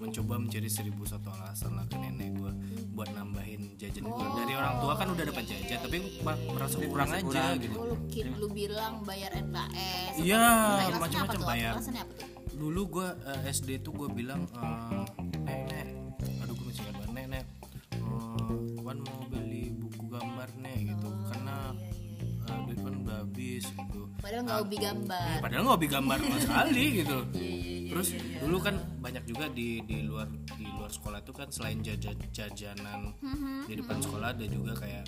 mencoba 0.00 0.34
mencari 0.36 0.64
seribu 0.66 1.04
satu 1.04 1.28
alasan 1.30 1.76
lah 1.76 1.84
ke 1.84 1.94
nenek 1.94 2.32
gue 2.34 2.52
buat 2.90 3.08
nambahin 3.10 3.76
jajan 3.76 4.02
gue 4.02 4.26
dari 4.34 4.54
orang 4.54 4.80
tua 4.80 4.92
kan 4.94 5.08
udah 5.08 5.24
dapat 5.26 5.44
jajan 5.44 5.78
tapi 5.78 5.96
ma- 6.20 6.40
merasa 6.48 6.76
kurang 6.78 7.08
aja 7.10 7.20
kurang. 7.22 7.54
gitu. 7.58 7.74
Oh, 7.74 7.84
lu, 7.86 7.96
kid, 8.08 8.26
lu 8.32 8.48
bilang 8.48 9.04
bayar 9.04 9.30
NKS 9.30 10.12
Iya, 10.18 10.40
macam-macam 10.90 11.20
apa 11.22 11.32
tuh? 11.34 11.46
bayar. 11.46 11.72
alasannya 11.76 12.02
apa 12.02 12.12
tuh? 12.14 12.28
Dulu 12.50 12.82
gue 12.90 13.08
SD 13.46 13.68
tuh 13.80 13.92
gue 13.94 14.08
bilang 14.10 14.40
eh, 14.50 15.04
nek 15.38 15.60
nek 15.68 15.86
aduh 16.40 16.54
gue 16.54 16.66
masih 16.66 16.80
ingat 16.82 16.96
banget 16.96 17.12
nek 17.12 17.26
nek 17.30 17.44
eh, 17.92 18.80
Wan 18.80 18.98
mau 18.98 19.20
beli 19.26 19.64
buku 19.74 20.02
gambar 20.08 20.48
nek 20.56 20.76
gitu. 20.82 21.08
Karena 21.26 21.56
eh, 22.42 22.58
duit 22.66 22.78
kan 22.78 22.94
udah 22.98 23.16
habis 23.18 23.64
gitu. 23.66 24.00
Padahal 24.18 24.42
nggak 24.42 24.58
hobi 24.58 24.76
gambar. 24.78 25.28
Eh, 25.30 25.40
padahal 25.40 25.62
nggak 25.62 25.76
hobi 25.76 25.88
gambar 25.88 26.16
sama 26.22 26.38
sekali 26.38 26.84
gitu 26.98 27.18
Iya, 27.90 27.98
iya, 28.00 28.14
iya. 28.16 28.38
terus 28.38 28.40
dulu 28.40 28.58
kan 28.60 28.74
banyak 29.00 29.24
juga 29.26 29.44
di 29.50 29.82
di 29.82 29.98
luar 30.00 30.26
di 30.48 30.66
luar 30.68 30.88
sekolah 30.88 31.18
itu 31.20 31.32
kan 31.32 31.48
selain 31.50 31.78
jajan 31.80 32.14
jajanan 32.30 33.10
Mhm. 33.18 33.66
di 33.66 33.74
depan 33.76 33.98
sekolah 33.98 34.28
ada 34.30 34.46
juga 34.46 34.72
kayak 34.76 35.04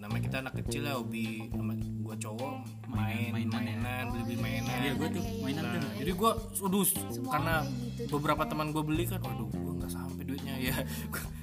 namanya 0.00 0.22
kita 0.24 0.36
anak 0.40 0.54
kecil 0.56 0.82
ya 0.82 0.96
hobi 0.96 1.52
nama 1.52 1.72
gua 2.00 2.16
cowok 2.16 2.54
main 2.88 3.30
Mainan, 3.30 3.52
mainan, 3.52 3.84
ya. 4.00 4.10
beli 4.10 4.22
beli 4.24 4.36
mainan 4.40 4.76
iya 4.80 4.92
gue 4.96 5.08
tuh 5.10 5.22
mainan 5.38 5.62
Nah, 5.62 5.72
tuh 5.76 5.90
jadi 5.94 6.12
gua 6.12 6.30
aduh 6.40 6.84
Semua 6.88 7.30
karena 7.30 7.54
gitu. 7.62 8.02
beberapa 8.10 8.42
teman 8.44 8.66
gue 8.70 8.80
beli 8.80 9.04
kan 9.04 9.20
waduh 9.20 9.46
gua 9.46 9.72
nggak 9.76 9.92
sampai 9.92 10.22
duitnya 10.24 10.54
ya 10.56 10.76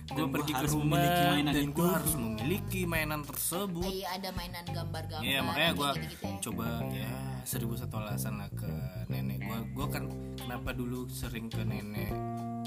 gue 0.08 0.26
pergi 0.26 0.52
ke 0.52 0.58
harus 0.58 0.72
rumah 0.74 0.98
memiliki 0.98 1.24
mainan 1.30 1.54
dan 1.54 1.64
itu. 1.64 1.76
gue 1.76 1.88
harus 1.88 2.14
memiliki 2.16 2.82
mainan 2.84 3.22
tersebut 3.22 3.86
Iya 3.86 4.08
ada 4.12 4.30
mainan 4.34 4.66
gambar-gambar 4.66 5.22
Iya 5.22 5.40
makanya 5.40 5.72
gue 5.72 5.90
gitu-gitu 5.94 6.26
ya. 6.26 6.40
coba 6.42 6.66
ya 6.90 7.12
seribu 7.44 7.74
satu 7.76 7.96
alasan 7.98 8.34
lah 8.38 8.50
ke 8.52 8.68
nenek 9.08 9.40
gue. 9.40 9.58
Gue 9.72 9.88
kan 9.88 10.04
kenapa 10.36 10.74
dulu 10.74 11.08
sering 11.08 11.48
ke 11.48 11.64
nenek 11.64 12.12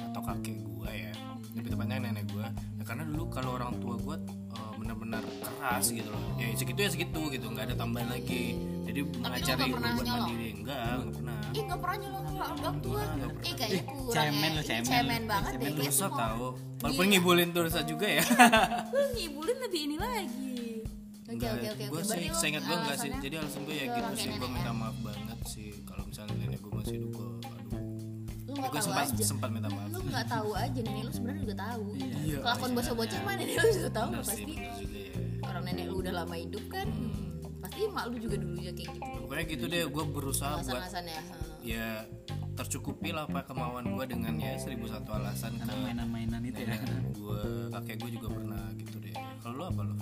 atau 0.01 0.25
kakek 0.25 0.57
gue 0.57 0.89
ya. 0.89 1.13
Lebih 1.53 1.77
tepatnya 1.77 2.01
nenek 2.01 2.25
gue. 2.31 2.47
Ya 2.79 2.83
karena 2.85 3.05
dulu 3.05 3.29
kalau 3.29 3.61
orang 3.61 3.77
tua 3.77 3.99
gue 3.99 4.17
benar-benar 4.97 5.23
keras 5.41 5.87
gitu 5.91 6.09
loh. 6.09 6.23
Ya 6.35 6.47
segitu 6.53 6.79
ya 6.79 6.91
segitu 6.91 7.21
gitu 7.31 7.47
nggak 7.47 7.65
ada 7.71 7.77
tambahan 7.77 8.09
lagi. 8.11 8.59
Jadi 8.85 9.01
mengajari 9.17 9.61
nggak 9.61 9.77
pernah 9.77 9.91
buat 9.95 10.07
mandiri. 10.07 10.49
Enggak 10.57 10.81
nggak 10.81 11.15
pernah. 11.15 11.39
Ih 11.51 11.63
nggak 11.63 11.79
pernah 11.79 11.97
nyolong 11.99 12.27
orang 12.41 12.77
tua 12.81 13.03
Eh 13.41 13.53
kayaknya 13.55 13.83
kurang 13.87 14.15
cemen 14.15 14.51
ya. 14.51 14.51
lo, 14.51 14.61
Ih, 14.61 14.67
cemen. 14.67 14.85
cemen 14.87 15.23
banget 15.27 15.53
deh 15.53 15.59
Cemen 15.61 15.79
Kayak 15.81 15.93
semua 15.93 16.11
tahu 16.17 16.47
walaupun 16.81 17.07
ngibulin 17.07 17.49
tuh 17.51 17.63
dosa 17.67 17.81
juga 17.83 18.07
ya. 18.09 18.25
Lu 18.89 19.01
ngibulin 19.15 19.57
lebih 19.61 19.81
ini 19.85 19.97
lagi. 19.97 20.49
Oke 21.23 21.35
Enggak, 21.39 21.53
oke 21.55 21.69
oke 21.71 21.85
gue 21.87 22.03
sih 22.03 22.23
lu 22.25 22.35
seingat 22.35 22.63
gue 22.65 22.75
enggak 22.77 22.97
sih. 22.99 23.11
jadi 23.17 23.35
alasan 23.39 23.63
gue 23.63 23.77
ya 23.77 23.87
gitu 23.89 24.11
sih. 24.17 24.31
gue 24.33 24.49
minta 24.49 24.73
maaf 24.73 24.97
banget 24.99 25.39
sih 25.47 25.71
kalau 25.85 26.03
misalnya 26.03 26.35
nenek 26.37 26.59
gue 26.59 26.70
Lu 28.61 28.69
nggak 28.69 28.71
gue 28.71 28.77
tahu 28.77 28.89
sempat 28.93 29.07
aja. 29.09 29.25
sempat 29.25 29.49
minta 29.49 29.69
maaf. 29.73 29.89
Lu 29.89 29.99
nggak 30.05 30.27
tahu 30.29 30.51
aja 30.53 30.79
nenek 30.79 31.03
lu 31.03 31.11
sebenarnya 31.11 31.41
juga 31.41 31.57
tahu. 31.59 31.85
Iya, 31.97 32.39
Kelakuan 32.41 32.69
iya. 32.71 32.77
bocah-bocah 32.77 33.19
mah 33.25 33.35
nenek 33.35 33.57
lu 33.57 33.69
juga 33.73 33.91
tahu 33.91 34.09
sih 34.11 34.21
pasti. 34.21 34.43
juga 34.45 34.61
ya 34.61 34.73
Orang 35.41 35.63
nenek 35.65 35.85
lu 35.89 35.95
udah 35.99 36.13
lama 36.15 36.35
hidup 36.37 36.65
kan 36.69 36.89
Pasti 37.61 37.81
mak 37.89 38.05
lu 38.09 38.17
juga 38.17 38.37
dulunya 38.37 38.73
kayak 38.73 38.89
gitu. 38.91 39.11
Pokoknya 39.21 39.45
gitu 39.47 39.65
deh 39.67 39.83
gue 39.87 40.05
berusaha 40.07 40.53
buat 40.55 40.65
Alasan-alasannya 40.65 41.19
ha. 41.19 41.37
ya 41.61 41.89
tercukupi 42.51 43.09
lah 43.09 43.25
apa 43.25 43.41
kemauan 43.43 43.89
gue 43.91 44.05
dengan 44.07 44.37
ya 44.37 44.53
seribu 44.57 44.85
satu 44.85 45.17
alasan 45.17 45.57
karena 45.57 45.73
ke 45.73 45.81
mainan-mainan 45.81 46.41
itu 46.45 46.61
ya. 46.61 46.77
gue 47.11 47.43
kakek 47.73 47.97
gue 47.99 48.11
juga 48.17 48.29
pernah 48.31 48.65
gitu 48.77 48.97
deh. 48.99 49.15
Kalau 49.41 49.55
lo 49.57 49.65
apa 49.67 49.81
lo 49.83 49.95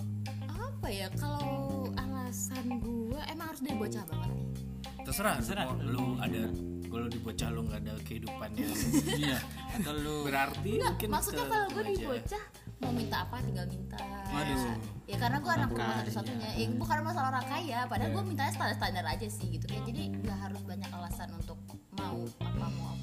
Apa 0.48 0.88
ya 0.88 1.06
kalau 1.14 1.46
alasan 1.94 2.66
gue 2.78 3.20
Emang 3.26 3.46
harus 3.50 3.60
dari 3.60 3.74
bocah 3.74 4.04
banget. 4.06 4.30
Nih 4.30 4.46
terserah, 5.02 5.34
Terserah. 5.40 5.64
mau 5.66 5.74
lu 5.80 6.04
ada 6.20 6.42
kalau 6.88 7.06
di 7.06 7.18
bocah 7.18 7.48
lu 7.48 7.60
nggak 7.64 7.80
ada 7.80 7.92
kehidupan 8.02 8.48
yang 8.52 8.72
iya 9.20 9.38
atau 9.76 9.92
lu 9.94 10.14
berarti 10.24 10.70
Enggak, 10.74 10.90
mungkin 10.92 11.08
maksudnya 11.12 11.44
kalau 11.46 11.66
gue 11.68 11.82
di 11.84 11.94
aja. 11.94 12.06
bocah 12.08 12.44
mau 12.78 12.92
minta 12.94 13.16
apa 13.22 13.36
tinggal 13.42 13.66
minta 13.66 13.98
Waduh. 14.28 14.58
ya 15.04 15.16
karena 15.16 15.38
gue 15.38 15.52
anak 15.52 15.68
rumah 15.70 15.94
satu-satunya 16.00 16.48
ya 16.54 16.66
bukan 16.72 16.96
masalah 17.02 17.28
orang 17.32 17.46
kaya 17.46 17.78
padahal 17.86 18.10
gue 18.12 18.22
mintanya 18.24 18.52
standar-standar 18.52 19.04
aja 19.04 19.26
sih 19.26 19.46
gitu 19.50 19.66
ya 19.66 19.80
jadi 19.82 20.02
nggak 20.14 20.38
harus 20.38 20.60
banyak 20.62 20.90
alasan 20.90 21.28
untuk 21.34 21.58
mau 21.94 22.22
apa 22.38 22.66
mau 22.70 22.86
apa. 22.92 22.97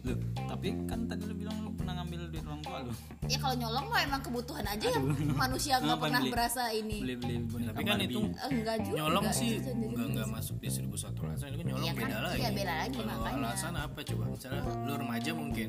Loh, 0.00 0.16
tapi 0.46 0.68
kan 0.84 1.04
tadi 1.04 1.22
lu 1.22 1.34
bilang 1.34 1.56
lu 1.60 1.70
pernah 1.72 1.92
ngambil 1.96 2.18
duit 2.28 2.44
orang 2.44 2.62
tua 2.62 2.78
lu. 2.80 2.92
Ya 3.24 3.36
kalau 3.36 3.54
nyolong 3.56 3.86
mah 3.86 4.00
emang 4.00 4.20
kebutuhan 4.20 4.64
aja 4.64 4.86
yang 4.88 5.04
manusia 5.34 5.74
nggak 5.76 5.98
pernah 5.98 6.20
beli? 6.20 6.30
berasa 6.30 6.62
ini. 6.70 6.96
Beli-beli 7.00 7.34
boneka 7.44 7.68
tapi 7.68 7.82
kan 7.82 7.96
Barbie. 7.96 8.08
itu 8.08 8.20
Eh, 8.20 8.48
enggak 8.52 8.76
juga 8.80 8.96
nyolong 8.96 9.24
enggak 9.24 9.36
sih 9.36 9.50
Jadi- 9.58 9.88
nggak 9.88 10.06
nggak 10.12 10.28
masuk 10.30 10.56
di 10.56 10.68
seribu 10.68 10.96
satu 10.96 11.18
alasan. 11.22 11.46
Itu 11.48 11.56
kan 11.56 11.66
nyolong 11.66 11.82
Iya 11.82 11.92
kan? 11.92 12.00
beda 12.00 12.18
lagi. 12.20 12.38
Iya, 12.38 12.50
beda 12.52 12.74
lagi, 12.76 12.96
kalau 12.96 13.08
makanya. 13.12 13.38
alasan 13.44 13.74
apa 13.74 13.98
coba? 14.04 14.24
Misalnya 14.28 14.60
lu 14.78 14.92
remaja 14.94 15.30
mungkin. 15.32 15.68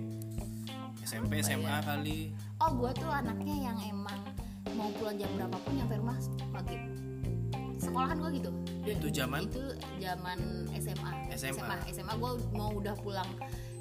SMP 1.01 1.33
SMA 1.39 1.65
ya? 1.67 1.81
kali. 1.81 2.19
Oh 2.59 2.71
gue 2.75 2.91
tuh 2.93 3.09
anaknya 3.09 3.55
yang 3.65 3.77
emang 3.83 4.19
mau 4.71 4.89
pulang 4.93 5.15
jam 5.15 5.29
berapapun 5.33 5.71
nyampe 5.73 5.95
rumah 5.95 6.17
maghrib 6.49 6.81
sekolahan 7.77 8.15
gue 8.15 8.31
gitu. 8.35 8.51
Itu 8.85 9.07
zaman? 9.09 9.41
Itu 9.43 9.63
zaman 9.97 10.37
SMA 10.71 11.11
SMA. 11.31 11.75
SMA, 11.89 12.13
gue 12.13 12.31
mau 12.51 12.69
udah 12.71 12.93
pulang 12.95 13.25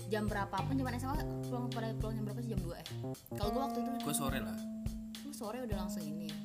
jam 0.08 0.24
berapapun 0.24 0.72
zaman 0.74 0.92
SMA 0.96 1.16
pulang 1.44 1.68
pada 1.68 1.88
pulang 1.94 2.14
jam 2.14 2.24
berapa 2.24 2.40
sih? 2.40 2.50
Jam 2.50 2.60
2 2.60 2.72
eh. 2.74 2.86
Kalau 3.30 3.50
gue 3.50 3.62
waktu 3.62 3.78
itu 3.78 3.90
gue 4.00 4.14
sore 4.14 4.38
lah. 4.40 4.56
Lu 5.20 5.32
sore 5.32 5.58
udah 5.62 5.76
langsung 5.78 6.02
ini. 6.02 6.28
Ya 6.28 6.36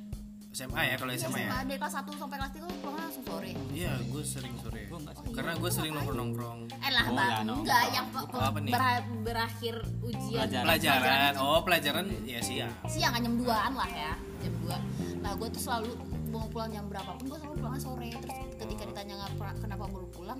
SMA 0.53 0.82
ya 0.86 0.96
kalau 0.96 1.10
Iya, 1.10 1.20
SMA 1.24 1.39
ya? 1.39 1.50
Dari 1.63 1.79
kelas 1.82 1.93
1 1.98 2.13
sampai 2.13 2.38
kelas 2.38 2.51
3 2.53 2.62
pulang 2.77 2.96
langsung 3.00 3.24
sore. 3.24 3.51
Iya 3.72 3.91
gue 4.03 4.24
sering 4.24 4.53
sore. 4.60 4.82
Gua 4.86 5.00
enggak 5.00 5.15
sih. 5.17 5.34
karena 5.34 5.51
gue 5.55 5.70
sering 5.72 5.91
nongkrong 5.93 6.20
nongkrong 6.20 6.60
eh 6.70 6.91
lah 6.91 7.03
Oh, 7.03 7.15
bang 7.15 7.25
ya, 7.25 7.38
enggak 7.41 7.84
yang 7.89 8.05
Oh, 8.13 8.43
apa 8.43 8.60
nih? 8.60 8.72
ber- 8.72 9.10
berakhir 9.24 9.75
ujian. 10.03 10.38
Pelajaran. 10.38 10.65
pelajaran. 10.67 11.34
Oh 11.39 11.60
pelajaran 11.62 12.05
ya 12.22 12.39
siang. 12.39 12.74
Siang 12.86 13.13
jam 13.15 13.34
2an 13.34 13.74
lah 13.74 13.89
ya. 13.89 14.13
Jam 14.39 14.53
2 14.62 14.77
nah 15.24 15.32
gue 15.34 15.48
tuh 15.50 15.62
selalu 15.63 15.89
mau 16.27 16.46
pulang 16.48 16.67
jam 16.67 16.84
berapapun 16.86 17.24
gue 17.25 17.38
selalu 17.39 17.55
pulangnya 17.58 17.82
sore. 17.82 18.10
Terus 18.13 18.36
ketika 18.60 18.84
ditanya 18.86 19.15
ngapa- 19.17 19.58
kenapa 19.58 19.84
baru 19.88 20.08
pulang 20.12 20.38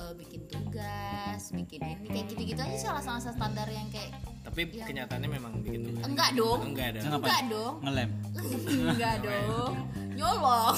eh, 0.00 0.12
bikin 0.16 0.40
tugas 0.46 1.42
bikin 1.50 1.80
ini 1.82 2.06
kayak 2.06 2.26
gitu-gitu 2.26 2.60
aja 2.60 2.74
sih 2.74 2.88
alasan-alasan 2.88 3.32
standar 3.34 3.68
yang 3.68 3.84
kayak 3.88 4.16
tapi 4.40 4.66
Iya. 4.66 4.84
kenyataannya 4.84 5.28
memang 5.30 5.52
bikin 5.60 5.80
tuh 5.84 5.92
enggak 6.02 6.30
dong. 6.32 6.58
Enggak 6.64 6.86
ada. 6.90 7.00
Ngapain? 7.02 7.20
enggak 7.20 7.40
dong. 7.46 7.74
Ngelem. 7.84 8.10
Enggak 8.90 9.14
dong. 9.20 9.72
Nyolong. 10.10 10.74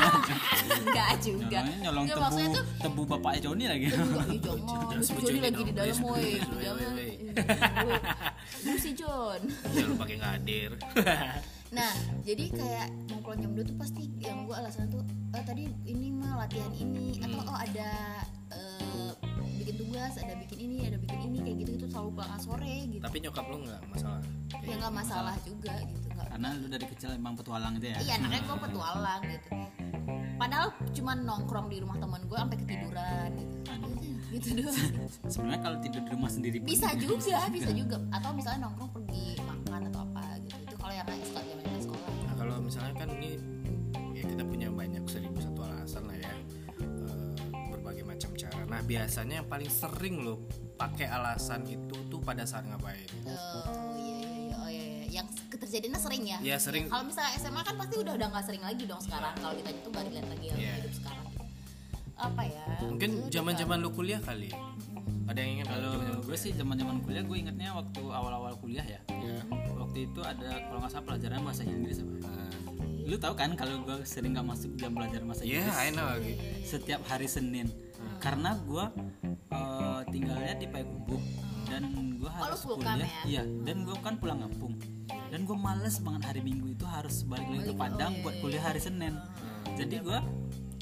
Enggak 0.80 1.10
juga. 1.20 1.58
Nyolongnya 1.60 1.82
nyolong 1.84 2.02
Enggak, 2.02 2.16
tebu 2.16 2.24
maksudnya 2.24 2.48
tuh 2.50 2.64
tebu 2.80 3.02
bapaknya 3.06 3.40
Joni 3.44 3.64
lagi. 3.68 3.86
Enggak 3.92 4.56
jangan 4.56 5.02
sebut 5.04 5.20
Joni 5.20 5.28
Joni 5.28 5.40
lagi 5.44 5.54
dong, 5.54 5.68
di 5.68 5.72
dalam 5.76 5.96
woi. 6.02 6.30
jangan. 6.40 6.92
Woi, 6.96 7.98
Lu 8.64 8.72
si 8.80 8.90
John 8.96 9.40
ya 9.70 9.84
lu 9.84 9.94
pakai 9.94 10.14
nggak 10.16 10.32
hadir 10.40 10.70
Nah, 11.68 11.92
jadi 12.22 12.44
kayak 12.48 12.86
mau 13.10 13.20
pulang 13.22 13.40
jam 13.40 13.50
2 13.52 13.62
tuh 13.64 13.76
pasti 13.76 14.02
yang 14.18 14.44
gue 14.44 14.54
alasan 14.54 14.86
tuh 14.86 15.02
eh, 15.30 15.42
tadi 15.42 15.66
ini 15.84 16.08
mah 16.10 16.38
latihan 16.38 16.70
ini 16.72 17.18
atau 17.18 17.36
Hmm. 17.36 17.48
oh 17.48 17.58
ada 17.58 17.90
eh, 18.48 19.10
bikin 19.56 19.76
tugas, 19.76 20.12
ada 20.16 20.34
bikin 20.36 20.58
ini, 20.60 20.76
ada 20.84 20.96
bikin 20.96 21.18
ini 21.22 21.38
kayak 21.40 21.56
gitu 21.60 21.70
itu 21.74 21.86
selalu 21.88 22.10
pulang 22.14 22.38
sore 22.38 22.74
gitu. 22.86 23.02
tapi 23.02 23.16
nyokap 23.18 23.44
lu 23.46 23.56
nggak 23.60 23.80
masalah 23.88 24.20
ya 24.62 24.74
nggak 24.76 24.94
masalah 24.94 25.34
juga 25.42 25.74
gitu 25.82 26.06
nggak. 26.08 26.26
karena 26.28 26.48
lu 26.54 26.66
dari 26.66 26.86
kecil 26.86 27.08
emang 27.12 27.34
petualang 27.34 27.72
gitu 27.74 27.86
ya 27.88 27.96
Iya, 27.98 28.12
anaknya 28.16 28.40
gue 28.42 28.56
petualang 28.62 29.20
gitu. 29.26 29.48
Padahal 30.36 30.68
cuma 30.92 31.12
nongkrong 31.14 31.66
di 31.66 31.76
rumah 31.80 31.96
teman 31.96 32.20
gue 32.22 32.36
sampai 32.36 32.58
ketiduran 32.58 33.30
gitu. 33.34 33.54
Gitu 34.28 34.48
doang. 34.54 34.76
sebenarnya 35.24 35.60
kalau 35.62 35.78
tidur 35.80 36.02
di 36.02 36.10
rumah 36.12 36.28
sendiri 36.28 36.56
Bisa 36.60 36.92
juga, 37.02 37.40
bisa 37.48 37.70
juga. 37.72 37.96
Atau 38.12 38.30
misalnya 38.32 38.68
nongkrong 38.68 38.90
pergi 38.92 39.24
makan 39.40 39.80
atau 39.88 40.00
apa 40.04 40.22
gitu. 40.38 40.56
Itu 40.62 40.76
kalau 40.76 40.92
yang 40.92 41.08
biasanya 48.86 49.42
yang 49.42 49.48
paling 49.48 49.66
sering 49.66 50.22
lo 50.22 50.46
pakai 50.76 51.06
alasan 51.06 51.66
itu 51.66 51.96
tuh 52.06 52.20
pada 52.20 52.42
saat 52.42 52.64
ngapain 52.64 53.02
Oh 53.26 53.94
iya 53.94 54.16
iya 54.16 54.30
iya 54.30 54.54
oh 54.56 54.68
iya 54.68 54.84
iya 54.84 55.04
yang 55.12 55.26
terjadinya 55.48 55.96
sering 55.96 56.22
ya. 56.22 56.36
Iya, 56.38 56.56
sering. 56.56 56.84
Kalau 56.86 57.02
misalnya 57.02 57.32
SMA 57.34 57.60
kan 57.60 57.74
pasti 57.74 57.96
udah 57.96 58.12
udah 58.12 58.28
nggak 58.28 58.44
sering 58.44 58.60
lagi 58.60 58.84
dong 58.84 59.00
sekarang. 59.00 59.32
Kalau 59.34 59.54
kita 59.56 59.70
itu 59.72 59.88
baru 59.88 60.08
lihat 60.12 60.26
lagi 60.28 60.44
yang 60.46 60.58
Iya. 60.58 60.72
hidup 60.78 60.92
sekarang. 60.94 61.26
Apa 62.16 62.42
ya? 62.44 62.64
mungkin 62.82 63.10
zaman 63.26 63.54
zaman 63.54 63.76
lu 63.80 63.90
kuliah 63.90 64.20
kali 64.20 64.48
ada 65.26 65.36
yang 65.36 65.58
ingat 65.58 65.68
kalau 65.68 65.92
gue 66.22 66.36
sih 66.38 66.52
zaman 66.52 66.76
zaman 66.76 66.96
kuliah 67.00 67.20
gue 67.20 67.36
ingetnya 67.36 67.72
waktu 67.72 68.00
awal-awal 68.00 68.56
kuliah 68.56 68.84
ya 68.84 69.00
Iya. 69.06 69.40
waktu 69.74 69.98
itu 70.06 70.20
ada 70.20 70.48
kalau 70.62 70.78
nggak 70.80 70.92
salah 70.92 71.04
pelajaran 71.04 71.40
bahasa 71.40 71.62
Inggris 71.62 71.98
apa 71.98 72.16
Nah, 72.16 72.52
lu 73.04 73.16
tahu 73.16 73.34
kan 73.34 73.50
kalau 73.52 73.80
gue 73.82 74.00
sering 74.02 74.32
nggak 74.32 74.46
masuk 74.46 74.70
jam 74.76 74.92
belajar 74.92 75.20
bahasa 75.22 75.42
Iya, 75.44 75.60
Inggris 75.60 75.76
I 75.76 75.88
know 75.90 76.08
setiap 76.62 77.00
hari 77.04 77.26
Senin. 77.26 77.68
Karena 78.18 78.50
gue 78.58 78.84
eh, 79.50 80.00
tinggalnya 80.08 80.54
di 80.54 80.66
Payakumbuh. 80.66 81.22
Dan 81.66 81.82
gue 82.16 82.28
Oh, 82.28 82.44
harus 82.44 82.60
full 82.60 82.76
kuliah. 82.76 83.02
ya? 83.02 83.08
iya 83.24 83.42
dan 83.62 83.82
gue 83.82 83.96
kan 83.98 84.16
pulang 84.16 84.38
kampung. 84.40 84.74
Dan 85.26 85.42
gue 85.42 85.56
males 85.56 85.98
banget 85.98 86.22
hari 86.24 86.40
Minggu 86.40 86.70
itu 86.70 86.84
harus 86.84 87.22
balik 87.22 87.46
lagi 87.46 87.64
ke 87.64 87.74
Padang 87.74 88.12
iya, 88.12 88.22
buat 88.22 88.34
kuliah 88.38 88.62
hari 88.62 88.78
Senin. 88.78 89.14
Jadi 89.72 89.96
gue 89.98 90.18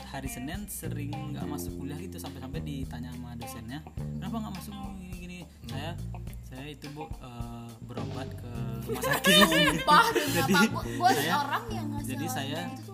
hari 0.05 0.29
Senin 0.29 0.67
sering 0.67 1.11
nggak 1.33 1.43
masuk 1.43 1.75
kuliah 1.75 1.97
gitu 1.97 2.17
sampai-sampai 2.17 2.61
ditanya 2.61 3.11
sama 3.11 3.35
dosennya 3.35 3.83
kenapa 4.15 4.37
nggak 4.39 4.55
masuk 4.55 4.73
gini 4.95 5.17
gini 5.19 5.39
saya 5.67 5.91
saya 6.45 6.65
itu 6.69 6.87
bu 6.89 7.11
eh, 7.11 7.69
berobat 7.83 8.29
ke 8.31 8.51
rumah 8.85 9.03
sakit. 9.11 9.83
Gue 10.95 11.11
saya- 11.11 11.35
orang 11.41 11.65
yang 11.69 11.87
jadi 12.01 12.27
saya 12.29 12.59
gitu 12.71 12.94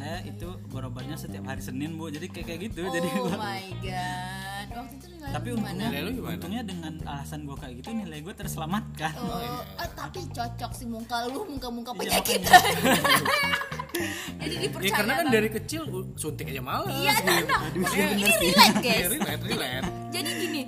Saya 0.00 0.18
itu 0.24 0.48
berobatnya 0.66 1.12
setiap 1.14 1.44
hari 1.44 1.60
Senin 1.60 1.94
bu 1.94 2.08
jadi 2.08 2.24
kayak 2.26 2.46
kayak 2.46 2.60
gitu 2.64 2.80
Oh 2.82 2.90
jadi 2.90 3.08
gua- 3.10 3.36
my 3.36 3.64
god. 3.80 4.66
Waktu 4.70 4.94
itu 4.94 5.06
nilai 5.10 5.30
tapi 5.30 5.46
gimana? 5.46 5.60
untungnya 5.60 5.86
Nilai 5.86 6.00
lu 6.00 6.10
gimana? 6.14 6.34
untungnya 6.34 6.62
dengan 6.64 6.92
alasan 7.04 7.40
gua 7.42 7.56
kayak 7.56 7.74
gitu 7.76 7.88
nilai 7.92 8.18
gue 8.18 8.34
terselamatkan 8.34 9.12
Oh, 9.18 9.40
eh, 9.76 9.90
tapi 9.92 10.20
cocok 10.26 10.70
sih 10.72 10.86
muka 10.86 11.16
lu 11.26 11.40
muka-muka 11.46 11.90
Iya, 11.92 12.00
penyakitan. 12.16 12.62
Jadi 14.40 14.54
ya 14.54 14.60
dipercaya. 14.62 14.96
karena 14.96 15.12
kan 15.14 15.26
dari 15.28 15.48
kecil 15.50 15.82
suntik 16.14 16.48
aja 16.48 16.62
malas 16.62 16.88
Iya, 16.90 17.12
nah, 17.12 17.36
gitu. 17.36 17.44
nah, 17.44 17.60
nah, 17.60 18.08
ini 18.10 18.24
relate 18.24 18.78
guys. 18.80 18.96
Ya, 18.96 19.08
relate 19.10 19.42
relate 19.44 19.86
Jadi 20.10 20.30
gini, 20.38 20.62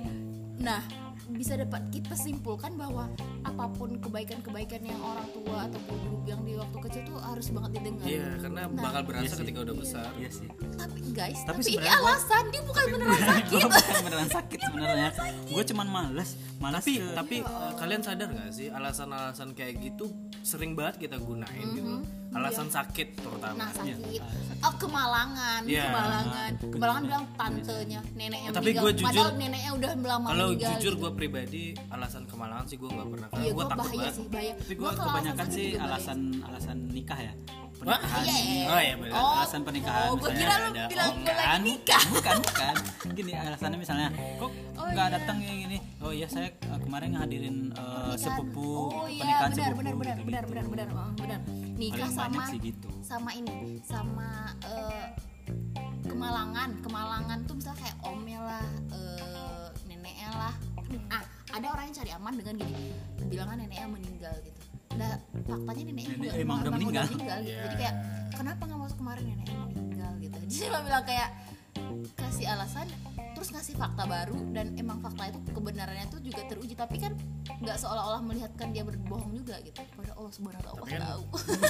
nah 0.59 0.81
bisa 1.33 1.53
dapat 1.55 1.81
kita 1.89 2.13
simpulkan 2.13 2.73
bahwa 2.73 3.09
apa 3.43 3.65
pun 3.69 3.97
kebaikan-kebaikan 3.97 4.81
yang 4.81 4.97
orang 4.97 5.27
tua 5.29 5.65
atau 5.65 5.79
guru 5.83 6.15
yang 6.23 6.41
di 6.41 6.53
waktu 6.53 6.77
kecil 6.79 7.01
tuh 7.05 7.17
harus 7.19 7.47
banget 7.49 7.71
didengar. 7.75 8.05
Iya, 8.05 8.27
karena 8.39 8.61
bakal 8.69 9.01
berasa 9.03 9.23
Iya 9.23 9.29
sih. 9.29 9.39
ketika 9.41 9.59
udah 9.61 9.75
besar. 9.75 10.09
iya 10.15 10.29
sih 10.29 10.47
Tapi 10.73 10.99
guys, 11.11 11.39
Tapi 11.41 11.59
tapi, 11.59 11.71
ini 11.73 11.87
alasan 11.87 12.43
dia 12.47 12.61
bukan 12.63 12.85
beneran 12.87 13.19
sakit. 13.29 13.49
gue 13.51 13.59
bukan 13.63 14.01
beneran 14.03 14.29
sakit 14.29 14.59
sebenarnya 14.61 15.09
gue 15.43 15.63
cuman 15.65 15.87
males 15.87 16.29
malas 16.57 16.79
Tapi 16.79 16.93
ke- 16.95 17.13
tapi 17.13 17.35
eh, 17.39 17.71
kalian 17.75 18.01
sadar 18.01 18.27
gak 18.29 18.49
sih 18.49 18.67
alasan-alasan 18.69 19.49
kayak 19.51 19.73
gitu 19.79 20.07
sering 20.43 20.75
banget 20.75 20.95
kita 21.01 21.15
gunain 21.17 21.67
gitu. 21.71 22.03
Alasan 22.29 22.67
sakit 22.67 23.15
terutama 23.15 23.55
nah 23.55 23.69
sakit. 23.71 23.93
Iya. 24.09 24.25
oh 24.59 24.73
kemalangan 24.75 25.61
Iya. 25.63 25.85
kemalangan. 25.85 26.51
Kemalangan 26.59 27.03
bilang 27.03 27.25
tantenya 27.33 28.01
neneknya 28.11 28.49
Tapi 28.51 28.69
gua 28.73 28.91
jujur- 28.91 29.07
padahal 29.07 29.31
neneknya 29.35 29.71
udah 29.71 29.91
lama 29.95 30.27
kalau 30.27 30.47
jujur 30.51 30.73
gitu. 30.89 30.99
gue 30.99 31.11
pribadi 31.13 31.63
alasan 31.87 32.23
kemalangan 32.25 32.65
sih 32.65 32.75
gue 32.75 32.89
nggak 32.89 33.07
pernah. 33.07 33.27
Karena 33.29 33.39
iya 33.39 33.49
gue 33.49 33.55
gue 33.55 33.65
takut 33.65 33.79
bahaya 33.79 33.99
banget. 33.99 34.13
sih 34.13 34.25
bahaya. 34.27 34.53
Tapi 34.53 34.73
Gua 34.73 34.83
gue 34.83 34.91
kalau 34.91 35.07
kebanyakan 35.07 35.47
sih 35.47 35.67
alasan 35.75 36.19
alasan 36.43 36.77
nikah 36.89 37.19
ya 37.21 37.33
Wah, 37.83 37.99
pernikahan 37.99 38.23
Iya, 38.23 38.37
iya. 38.39 38.65
Oh, 38.65 38.79
iya, 38.79 38.93
benar. 38.95 39.11
Oh, 39.13 39.31
alasan 39.35 39.61
pernikahan 39.61 40.01
oh 40.03 40.13
gue 40.15 40.29
kira 40.31 40.53
lu 40.53 40.67
ada- 40.69 40.87
bilang 40.87 41.09
oh, 41.09 41.15
gue 41.17 41.33
lagi 41.33 41.57
nikah 41.61 42.03
bukan 42.09 42.35
bukan 42.41 42.75
gini 43.17 43.31
alasannya 43.33 43.77
misalnya 43.77 44.07
kok 44.37 44.51
Oh, 44.73 44.87
nggak 44.89 45.05
iya. 45.05 45.15
datang 45.15 45.37
yang 45.39 45.57
gini 45.59 45.77
oh 45.99 46.11
iya 46.11 46.25
saya 46.25 46.49
uh, 46.65 46.79
kemarin 46.79 47.13
ngadirin 47.13 47.57
uh, 47.71 47.83
Pernikahan. 48.09 48.17
sepupu 48.17 48.67
oh 48.89 49.05
iya 49.05 49.21
pernikahan 49.21 49.49
benar 49.49 49.63
sepupu 49.63 49.77
benar 49.77 49.93
benar 49.93 50.15
gitu-gitu. 50.15 50.27
benar 50.27 50.43
benar 50.45 50.65
benar 50.65 50.87
oh, 50.93 51.11
benar 51.15 51.39
nikah 51.73 51.97
Paling 52.03 52.15
sama 52.15 52.41
sih 52.47 52.59
gitu. 52.59 52.87
sama 53.01 53.29
ini 53.31 53.53
sama 53.81 54.29
eh, 54.63 55.05
kemalangan 56.03 56.69
kemalangan 56.79 57.37
tuh 57.43 57.55
misalnya 57.55 57.79
kayak 57.79 57.97
omnya 58.01 58.39
lah 58.41 58.65
eh, 58.89 59.67
neneknya 59.85 60.29
lah 60.31 60.53
ah 61.09 61.23
ada 61.51 61.67
orang 61.69 61.83
yang 61.85 61.95
cari 61.95 62.11
aman 62.11 62.33
dengan 62.33 62.53
gini 62.57 62.75
bilangan 63.23 63.55
neneknya 63.57 63.87
meninggal 63.87 64.35
gitu 64.41 64.61
nah 64.95 65.13
faktanya 65.43 65.83
neneknya 65.85 66.09
Nenek 66.11 66.21
juga 66.23 66.37
emang 66.39 66.57
udah 66.59 66.71
meninggal. 66.71 67.05
gitu. 67.07 67.23
Iya. 67.23 67.37
jadi 67.63 67.75
kayak 67.77 67.95
kenapa 68.31 68.61
nggak 68.63 68.79
masuk 68.79 68.97
kemarin 68.97 69.23
neneknya 69.25 69.57
meninggal 69.67 70.11
gitu 70.19 70.37
jadi 70.39 70.53
saya 70.53 70.81
bilang 70.81 71.05
kayak 71.05 71.29
kasih 72.15 72.45
alasan 72.47 72.87
terus 73.33 73.49
ngasih 73.49 73.75
fakta 73.75 74.03
baru 74.05 74.37
dan 74.51 74.71
emang 74.75 74.97
fakta 74.99 75.27
itu 75.27 75.39
kebenarannya 75.47 76.05
tuh 76.07 76.19
juga 76.19 76.41
teruji 76.43 76.73
tapi 76.73 76.95
kan 76.97 77.11
nggak 77.59 77.75
seolah-olah 77.75 78.21
melihatkan 78.21 78.69
dia 78.69 78.81
berbohong 78.81 79.33
juga 79.33 79.57
gitu 79.59 79.81
pada 79.91 80.13
oh 80.15 80.29
subhanallah 80.29 80.71
Allah 80.71 80.79
Tapi 80.79 80.91
kan- 80.91 81.03
tahu 81.03 81.23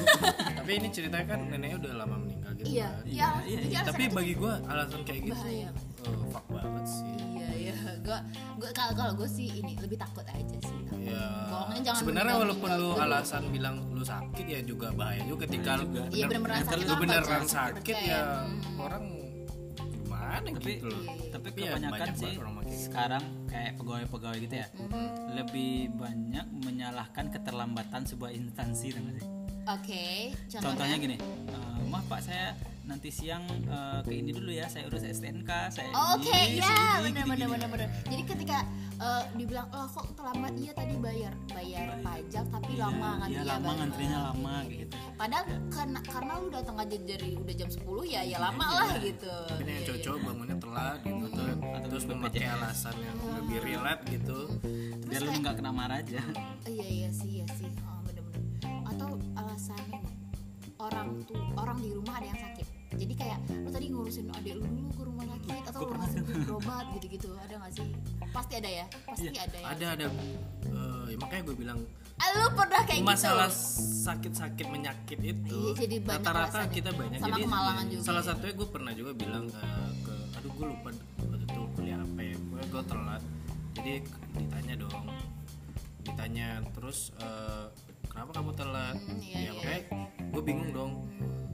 tapi 0.59 0.71
ini 0.73 0.87
ceritanya 0.89 1.25
kan 1.25 1.39
neneknya 1.45 1.77
udah 1.79 1.93
lama 1.97 2.15
meninggal 2.19 2.51
gitu 2.53 2.67
iya 2.69 2.87
kan. 2.89 3.03
iya 3.05 3.27
iya, 3.41 3.57
jadi 3.59 3.75
alasan 3.75 3.89
tapi 3.89 4.03
bagi 4.11 4.33
gue 4.35 4.53
alasan 4.63 5.01
kayak 5.01 5.21
gitu 5.23 5.35
Bahaya. 5.37 5.69
eh, 6.03 6.25
fuck 6.29 6.45
banget 6.47 6.85
sih 6.85 7.13
iya 7.33 7.42
iya 7.73 7.93
gue 8.05 8.17
gue 8.57 8.69
kalau 8.71 8.93
kalau 8.93 9.13
gue 9.13 9.27
sih 9.27 9.49
ini 9.51 9.73
lebih 9.75 9.97
takut 9.97 10.25
aja 10.25 10.57
sih 10.59 10.77
takut. 10.83 11.01
ya 11.03 11.25
Bohongnya 11.45 11.81
jangan 11.83 11.99
sebenarnya 11.99 12.35
walaupun 12.37 12.69
lu 12.71 12.77
dulu. 12.87 12.89
alasan 12.99 13.43
bilang 13.49 13.75
lu 13.89 14.03
sakit 14.03 14.45
ya 14.45 14.59
juga 14.61 14.87
bahaya 14.91 15.21
juga 15.23 15.43
ketika 15.43 15.71
lu 15.75 15.85
iya 16.09 16.25
bener-bener 16.25 16.55
bener- 16.55 16.67
sakit 16.67 16.85
lu 16.85 16.95
beneran 16.97 17.43
sakit 17.43 17.97
ya 17.99 18.21
Hmm. 18.23 18.79
orang 18.79 19.03
gimana 19.95 20.47
tapi 20.49 20.71
gitu 20.71 20.87
loh 20.87 21.01
tapi 21.29 21.45
Tapi 21.45 21.59
ya 21.59 21.69
kebanyakan 21.71 21.99
banyak 21.99 22.15
sih 22.15 22.31
gitu. 22.31 22.81
sekarang 22.81 23.23
kayak 23.45 23.71
pegawai-pegawai 23.75 24.37
gitu 24.39 24.55
ya 24.55 24.67
Mhm. 24.71 25.05
lebih 25.33 25.71
banyak 25.93 26.45
menyalahkan 26.59 27.25
keterlambatan 27.29 28.01
sebuah 28.03 28.31
instansi 28.31 28.85
gak 28.89 29.03
sih 29.13 29.27
oke 29.63 30.05
contohnya, 30.47 30.63
contohnya 30.63 30.95
gini 30.97 31.17
eh, 31.17 31.81
maaf 31.85 32.05
pak 32.07 32.19
saya 32.21 32.47
nanti 32.83 33.07
siang 33.09 33.47
eh, 33.47 33.99
ke 34.03 34.11
ini 34.11 34.35
dulu 34.35 34.51
ya 34.51 34.67
saya 34.67 34.91
urus 34.91 35.07
STNK 35.07 35.51
saya 35.71 35.87
Oh, 35.95 36.19
Oke, 36.19 36.35
ini, 36.35 36.59
ya, 36.59 36.99
benar 36.99 37.23
benar 37.25 37.47
benar 37.47 37.67
benar. 37.71 37.87
Jadi 38.03 38.23
ketika 38.27 38.57
eh, 38.99 39.23
dibilang, 39.33 39.67
"Oh, 39.71 39.87
kok 39.87 40.11
terlambat?" 40.13 40.53
Iya 40.53 40.71
tadi 40.75 40.93
bayar, 40.99 41.33
bayar 41.47 41.95
pajak 41.99 42.45
tapi 42.51 42.71
Iya, 42.73 42.83
lama 42.83 43.07
iya, 43.07 43.19
ngantri 43.19 43.43
lama, 43.47 43.69
ngantrinya 43.79 44.19
lama, 44.31 44.55
gitu. 44.67 44.95
Padahal 45.15 45.45
karena 45.71 45.99
karena 46.03 46.31
lu 46.37 46.47
datang 46.51 46.75
aja 46.75 46.95
dari 46.99 47.29
udah 47.39 47.55
jam 47.55 47.69
10 47.71 48.03
ya 48.03 48.21
ya 48.21 48.37
lama 48.37 48.65
lah 48.67 48.91
gitu. 48.99 49.35
Tapi 49.47 49.63
yang 49.63 49.85
cocok 49.87 50.15
bangunnya 50.19 50.57
telat 50.59 50.97
gitu 51.01 51.25
kan 51.31 51.55
Atau 51.63 51.87
terus 51.87 52.05
memakai 52.05 52.45
alasan 52.49 52.95
yang 52.99 53.17
lebih 53.39 53.57
relate 53.63 54.03
gitu 54.11 54.39
biar 55.03 55.21
lu 55.21 55.29
nggak 55.29 55.55
kena 55.55 55.69
marah 55.69 56.01
aja 56.01 56.21
iya 56.65 56.87
iya 56.89 57.09
sih 57.13 57.41
iya 57.41 57.47
sih. 57.53 57.69
Oh, 57.85 58.01
bener-bener. 58.01 58.41
Atau 58.87 59.09
alasannya 59.37 59.99
nih, 60.01 60.15
orang 60.79 61.21
tuh 61.23 61.37
orang 61.53 61.77
di 61.77 61.89
rumah 61.93 62.17
ada 62.17 62.27
yang 62.27 62.39
sakit. 62.41 62.67
Jadi 62.95 63.13
kayak 63.13 63.37
lu 63.49 63.69
tadi 63.69 63.85
ngurusin 63.87 64.25
adik 64.29 64.53
lu 64.53 64.63
dulu 64.63 64.89
ke 64.89 65.03
rumah 65.03 65.25
sakit 65.25 65.63
atau 65.65 65.79
lu 65.83 65.93
ngasih 65.95 66.19
berobat 66.41 66.85
gitu-gitu. 66.93 67.29
Ada 67.35 67.53
gak 67.57 67.71
sih? 67.73 67.87
Pasti 68.29 68.53
ada 68.55 68.69
ya. 68.71 68.85
Pasti 69.03 69.27
Iya, 69.27 69.41
ada 69.43 69.57
ya. 69.57 69.65
ada 69.67 69.85
ada 69.93 70.05
eh, 70.63 71.03
ya 71.07 71.17
makanya 71.17 71.43
gue 71.45 71.57
bilang 71.57 71.79
Ah, 72.15 72.29
lu 72.31 72.47
pernah 72.53 72.81
kayak 72.83 73.03
masalah 73.03 73.49
gitu? 73.49 74.05
sakit-sakit 74.05 74.65
menyakit 74.65 75.19
itu 75.19 75.59
Iya, 75.73 75.97
rata-rata 75.99 76.69
kita 76.69 76.93
banyak 76.93 77.17
Sama 77.17 77.27
jadi 77.31 77.41
kemalangan 77.43 77.85
juga 77.87 78.01
salah 78.01 78.21
ya. 78.21 78.27
satunya 78.29 78.53
gue 78.53 78.67
pernah 78.69 78.91
juga 78.93 79.11
bilang 79.13 79.45
eh, 79.49 79.91
ke 79.99 80.13
aduh 80.33 80.51
gue 80.51 80.65
lupa 80.67 80.89
waktu 81.19 81.43
itu 81.43 81.61
kuliah 81.73 81.97
apa 81.97 82.21
ya 82.21 82.35
gue 82.37 82.61
gue 82.63 82.83
telat 82.85 83.21
jadi 83.73 83.93
ditanya 84.35 84.75
dong 84.77 85.05
ditanya 86.01 86.47
terus 86.71 86.99
eh, 87.17 87.65
kenapa 88.05 88.31
kamu 88.33 88.51
telat 88.53 88.95
Hmm, 88.95 89.19
iya, 89.19 89.33
ya 89.33 89.39
iya. 89.41 89.51
makanya 89.51 89.81
gue 90.23 90.41
bingung 90.43 90.69
dong 90.71 90.91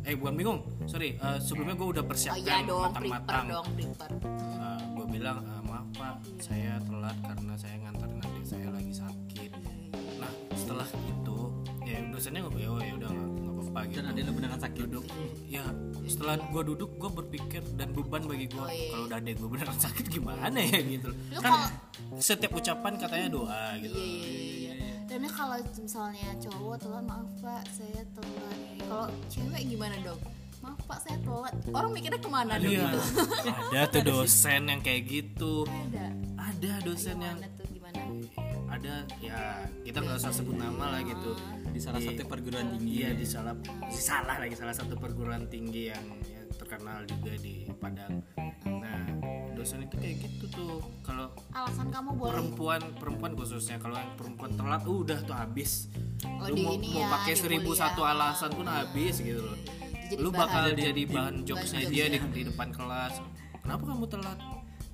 eh 0.02 0.14
bukan 0.14 0.34
bingung 0.36 0.60
sorry 0.90 1.10
eh, 1.14 1.38
sebelumnya 1.40 1.76
gue 1.76 1.88
udah 1.88 2.02
Oh 2.02 2.08
iya 2.08 2.12
persiapkan 2.12 2.62
dong, 2.66 2.90
prepare 2.90 3.14
matang-matang. 3.14 3.46
dong, 3.48 3.66
prepare. 3.72 4.16
gue 4.90 5.06
bilang 5.08 5.38
"Eh, 5.40 5.62
maaf 5.64 5.88
pak 5.94 6.16
saya 6.40 6.74
telat 6.82 7.18
karena 7.22 7.54
saya 7.56 7.76
nganterin 7.80 8.20
adik 8.20 8.44
saya 8.44 8.68
lagi 8.70 8.94
sakit. 8.94 9.52
Nah 10.18 10.32
setelah 10.52 10.88
itu 11.06 11.38
ya 11.84 11.98
dosennya 12.10 12.42
nggak 12.42 12.58
ya 12.58 12.70
ya 12.80 12.94
udah 12.96 13.10
nggak 13.10 13.28
nggak 13.32 13.54
apa-apa 13.54 13.80
gitu. 13.86 13.96
dan 13.96 14.06
ada 14.08 14.20
lu 14.20 14.32
beneran 14.34 14.60
sakit? 14.60 14.82
Duduk. 14.84 15.06
Ya 15.48 15.64
setelah 16.04 16.36
gue 16.42 16.64
duduk 16.66 16.92
gue 16.96 17.10
berpikir 17.16 17.62
dan 17.76 17.90
beban 17.92 18.24
bagi 18.24 18.48
gue 18.48 18.58
Oh, 18.58 18.68
iya. 18.68 18.90
kalau 18.90 19.06
udah 19.08 19.18
adek 19.20 19.36
gue 19.36 19.50
beneran 19.50 19.78
sakit 19.80 20.06
gimana 20.10 20.58
ya 20.58 20.80
gitu. 20.82 21.10
Lu 21.30 21.40
kan 21.40 21.54
kalau- 21.54 21.72
setiap 22.18 22.52
ucapan 22.52 22.94
katanya 22.98 23.28
doa 23.30 23.64
gitu. 23.78 23.94
Iya 23.94 24.28
iya 24.28 24.74
iya. 24.76 24.94
Dan 25.06 25.26
kalau 25.28 25.58
misalnya 25.76 26.30
cowok 26.40 26.76
telat 26.80 27.04
maaf 27.04 27.30
pak 27.40 27.64
saya 27.72 28.02
telat. 28.12 28.58
Kalau 28.80 29.08
cewek 29.28 29.62
gimana 29.68 29.96
dong? 30.02 30.20
Maaf 30.60 30.80
pak 30.84 31.00
saya 31.02 31.18
telat. 31.24 31.54
Orang 31.72 31.92
mikirnya 31.92 32.20
ke 32.20 32.30
mana 32.30 32.60
dong? 32.60 32.68
Iya. 32.68 32.88
gitu? 32.92 33.00
ada 33.70 33.82
tuh 33.88 34.02
dosen 34.04 34.62
yang 34.68 34.82
kayak 34.82 35.02
gitu 35.08 35.54
Ada. 35.64 36.06
ada 36.38 36.72
dosen 36.84 37.18
yang 37.20 37.38
Gimana 37.40 37.56
tuh 37.56 37.66
gimana? 37.72 38.02
ada 38.70 38.96
ya 39.18 39.66
kita 39.82 39.98
nggak 40.00 40.18
usah 40.22 40.32
sebut 40.32 40.56
nama 40.56 40.94
lah 40.94 41.02
gitu 41.02 41.34
di 41.74 41.80
salah 41.82 42.00
satu 42.00 42.22
perguruan 42.24 42.78
tinggi 42.78 43.02
Iya 43.02 43.10
di 43.18 43.26
salah 43.26 43.54
di 43.88 43.98
salah 44.00 44.36
lagi 44.38 44.56
salah 44.56 44.76
satu 44.76 44.94
perguruan 44.96 45.50
tinggi 45.50 45.90
yang 45.90 46.06
ya, 46.22 46.42
terkenal 46.54 47.02
juga 47.04 47.34
di 47.40 47.66
Padang. 47.76 48.22
Nah 48.68 49.04
dosen 49.52 49.84
itu 49.84 49.96
kayak 49.98 50.16
gitu 50.24 50.46
tuh 50.54 50.74
kalau 51.02 51.34
Alasan 51.52 51.90
kamu 51.90 52.10
boleh 52.16 52.32
perempuan 52.32 52.82
perempuan 52.96 53.32
khususnya 53.36 53.76
kalau 53.82 53.98
yang 53.98 54.14
perempuan 54.16 54.52
telat 54.54 54.84
uh, 54.86 54.96
udah 54.96 55.20
tuh 55.26 55.36
habis. 55.36 55.90
Oh, 56.40 56.48
Lu 56.52 56.56
di 56.56 56.64
mau, 56.64 56.76
ini 56.76 56.88
mau 56.96 57.04
ya, 57.04 57.08
pakai 57.20 57.34
seribu 57.36 57.72
satu 57.76 58.04
alasan 58.04 58.52
pun 58.54 58.68
habis 58.68 59.20
gitu 59.20 59.40
loh. 59.44 59.58
Jadi 60.10 60.20
Lu 60.20 60.30
bahan. 60.30 60.42
bakal 60.44 60.64
jadi 60.74 61.04
bahan 61.06 61.36
jokesnya 61.44 61.82
jokes 61.82 61.92
dia 61.92 62.06
di, 62.06 62.18
ya. 62.18 62.26
di 62.28 62.42
depan 62.44 62.68
kelas. 62.70 63.14
Kenapa 63.60 63.84
kamu 63.86 64.06
telat? 64.08 64.40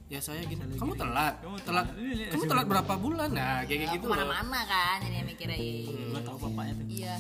Ya 0.06 0.20
saya 0.20 0.42
gini. 0.42 0.60
Saya 0.60 0.78
Kamu 0.78 0.94
telat. 0.94 1.34
Kamu 1.40 1.58
Telat. 1.60 1.86
Kamu 2.30 2.44
telat 2.46 2.66
berapa 2.68 2.94
bulan? 2.96 3.30
Nah 3.32 3.64
kayak 3.64 3.80
Ya, 3.82 3.94
gitu 3.96 4.06
loh. 4.06 4.14
ke 4.14 4.22
mana-mana 4.22 4.60
kan 4.64 4.98
jadi 5.02 5.24
mikirnya 5.24 5.58
iya, 5.58 5.74
iya, 5.82 5.90
iya. 5.90 6.06
gua 6.08 6.22
tahu 6.22 6.38
bapaknya 6.44 6.74
tuh 6.76 6.86
Iya. 6.86 7.14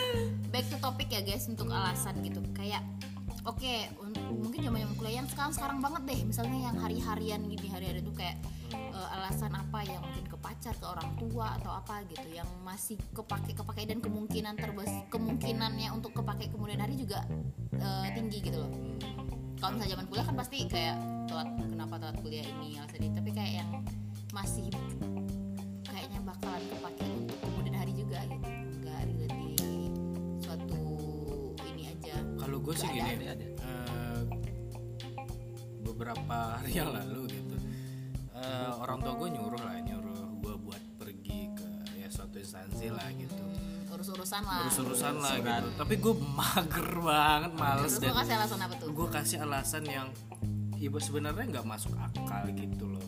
Back 0.52 0.64
to 0.66 0.76
topic 0.78 1.08
ya 1.08 1.20
guys 1.20 1.44
untuk 1.46 1.68
alasan 1.68 2.14
gitu. 2.20 2.40
Kayak 2.50 2.82
oke 3.44 3.72
un- 4.00 4.18
mungkin 4.40 4.60
zaman 4.62 4.78
zaman 4.80 4.96
kuliah 4.96 5.14
yang 5.20 5.28
sekarang 5.28 5.52
sekarang 5.52 5.78
banget 5.78 6.02
deh. 6.04 6.20
Misalnya 6.24 6.58
yang 6.64 6.76
hari-harian 6.76 7.40
gini 7.44 7.68
hari-hari 7.68 8.00
itu 8.00 8.12
kayak 8.12 8.34
eh, 8.94 9.14
alasan 9.18 9.50
apa 9.50 9.82
yang 9.82 9.98
mungkin 10.00 10.24
ke 10.24 10.36
pacar 10.38 10.72
ke 10.72 10.86
orang 10.86 11.10
tua 11.18 11.58
atau 11.58 11.74
apa 11.74 12.06
gitu 12.06 12.28
yang 12.30 12.46
masih 12.62 12.94
kepake 13.10 13.52
kepake 13.52 13.82
dan 13.84 13.98
kemungkinan 13.98 14.54
terbes 14.54 14.90
kemungkinannya 15.10 15.90
untuk 15.90 16.14
kepake 16.14 16.48
kemudian 16.48 16.78
hari 16.78 16.94
juga 16.94 17.26
eh, 17.74 18.08
tinggi 18.14 18.38
gitu 18.40 18.62
loh. 18.62 18.70
Kalau 19.58 19.74
misalnya 19.74 19.92
zaman 19.96 20.06
kuliah 20.06 20.26
kan 20.26 20.36
pasti 20.36 20.56
kayak 20.64 20.96
telat 21.24 21.48
kenapa 21.56 21.94
telat 21.96 22.16
kuliah 22.20 22.44
ini 22.44 22.76
alasan 22.76 23.00
ini 23.00 23.14
tapi 23.14 23.30
kayak 23.32 23.52
yang 23.58 23.70
masih 24.30 24.68
kayaknya 25.82 26.20
bakalan 26.20 26.62
kepake 26.68 27.06
untuk 27.08 27.38
kemudian 27.40 27.74
hari 27.74 27.92
juga 27.94 28.18
gitu 28.26 28.48
nggak 28.82 28.98
relate 29.08 29.32
di 29.32 29.52
suatu 30.38 30.82
ini 31.64 31.82
aja 31.88 32.14
Kalau 32.36 32.56
gue 32.60 32.74
sih 32.74 32.88
gini, 32.88 33.08
ada, 33.08 33.26
ada. 33.32 33.46
eh, 33.48 34.20
beberapa 35.80 36.38
hari 36.58 36.72
yang 36.74 36.90
lalu 36.92 37.23
orang 38.94 39.02
tua 39.02 39.14
gue 39.18 39.28
nyuruh 39.34 39.58
lah, 39.58 39.74
nyuruh 39.82 40.14
gue 40.38 40.54
buat 40.62 40.82
pergi 40.94 41.50
ke 41.50 41.66
ya 41.98 42.06
suatu 42.06 42.38
instansi 42.38 42.94
lah 42.94 43.10
gitu, 43.10 43.42
Hmm, 43.42 43.90
urus-urusan 43.90 44.42
lah. 44.46 44.62
Urus-urusan 44.62 45.14
lah 45.18 45.34
gitu. 45.34 45.68
Tapi 45.74 45.94
gue 45.98 46.14
mager 46.14 46.88
banget, 47.02 47.52
males 47.54 47.90
terus 47.90 47.98
dan 47.98 48.06
lo 48.06 48.16
kasih 48.22 48.34
alasan 48.38 48.60
apa 48.62 48.74
tuh? 48.78 48.88
gue 48.88 49.06
kasih 49.10 49.38
alasan 49.42 49.82
yang 49.84 50.08
ibu 50.78 50.98
sebenarnya 51.02 51.58
nggak 51.58 51.66
masuk 51.66 51.90
akal 51.98 52.46
gitu 52.54 52.86
loh. 52.86 53.02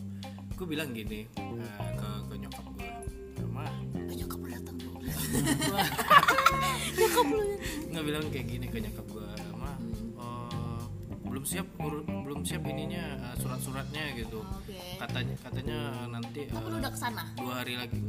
Gue 0.59 0.67
bilang 0.67 0.91
gini 0.91 1.23
eh, 1.23 1.91
ke 1.95 2.09
ke 2.27 2.35
nyokap 2.35 2.65
gue, 2.67 2.91
mah 3.47 3.71
nyokap 4.11 4.39
lo 4.43 4.47
datang. 4.51 4.75
Dong 4.83 5.87
nggak 7.87 8.03
bilang 8.03 8.25
kayak 8.27 8.45
gini 8.45 8.65
ke 8.67 8.77
nyokap 8.83 9.07
gue 9.07 9.27
mah 9.55 9.75
eh, 10.19 10.83
belum 11.23 11.43
siap 11.47 11.67
ur- 11.79 12.03
belum 12.27 12.43
siap 12.43 12.59
ininya 12.67 13.15
eh, 13.23 13.35
surat-suratnya 13.39 14.03
gitu 14.19 14.43
Oke. 14.43 14.99
katanya 14.99 15.35
katanya 15.39 15.79
nanti 16.11 16.43
Tapi 16.51 16.67
eh, 16.67 16.75
udah 16.75 16.91
ke 16.91 16.99
sana? 16.99 17.23
dua 17.39 17.63
hari 17.63 17.79
lagi 17.79 18.03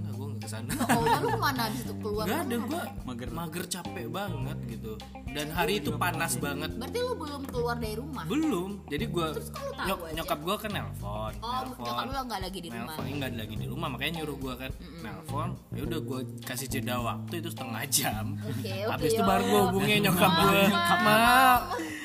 ke 0.49 0.55
sana 0.55 0.73
Oh, 0.89 1.05
lu 1.05 1.29
ke 1.29 1.37
mana 1.37 1.69
abis 1.69 1.81
itu 1.83 1.95
keluar? 1.99 2.25
Gak 2.25 2.41
ada 2.43 2.57
gue 2.59 2.83
Mager. 3.05 3.29
mager 3.31 3.65
capek 3.69 4.07
banget 4.09 4.59
gitu 4.67 4.93
dan 5.29 5.47
hari 5.51 5.77
itu 5.77 5.93
panas 5.95 6.33
banget 6.37 6.73
Berarti 6.73 6.99
lu 6.99 7.13
belum 7.15 7.43
keluar 7.45 7.77
dari 7.77 7.95
rumah? 7.95 8.25
belum 8.25 8.71
jadi 8.89 9.05
gue 9.07 9.29
aja? 9.29 9.95
nyokap 10.11 10.39
gue 10.41 10.57
kan 10.59 10.71
nelpon 10.73 11.33
Oh, 11.39 11.61
nyokap 11.77 12.05
lu 12.07 12.17
nggak 12.25 12.41
lagi 12.43 12.59
di 12.59 12.69
rumah. 12.69 12.97
nelpon 12.97 13.05
nggak 13.13 13.31
lagi 13.37 13.55
di 13.55 13.67
rumah 13.69 13.89
makanya 13.91 14.13
nyuruh 14.19 14.37
gue 14.39 14.55
kan 14.57 14.71
nelpon 14.99 15.49
ya 15.71 15.81
udah 15.85 16.01
gue 16.01 16.19
kasih 16.43 16.67
jeda 16.67 16.97
waktu 16.99 17.35
itu 17.39 17.49
setengah 17.51 17.83
jam 17.87 18.25
Oke, 18.41 18.57
oke. 18.57 18.89
habis 18.89 19.11
itu 19.11 19.21
ya 19.21 19.27
baru 19.27 19.43
gue 19.43 19.53
Allah. 19.53 19.67
hubungin 19.69 19.99
nyokap 20.03 20.33
gue 20.33 20.63
Maaf. 20.67 20.99
ma 20.99 21.19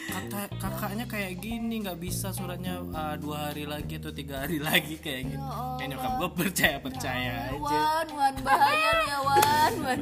kata 0.05 0.41
kakaknya 0.53 1.05
kayak 1.07 1.33
gini 1.37 1.75
nggak 1.79 1.97
bisa 1.97 2.29
suratnya 2.29 2.77
uh, 2.85 3.15
dua 3.17 3.49
hari 3.49 3.65
lagi 3.65 3.97
atau 3.97 4.11
tiga 4.11 4.45
hari 4.45 4.59
lagi 4.59 4.95
kayak 4.95 5.31
gitu 5.31 5.41
kayak 5.73 5.89
nyokap 5.89 6.11
gue 6.13 6.29
percaya 6.35 6.77
percaya 6.77 7.31
aja 7.47 7.57
Wan, 7.57 8.07
Wan 8.11 8.32
bahaya 8.41 8.89
lu 8.91 9.03
ya 9.05 9.19
Wan, 9.21 9.73
Wan. 9.79 9.99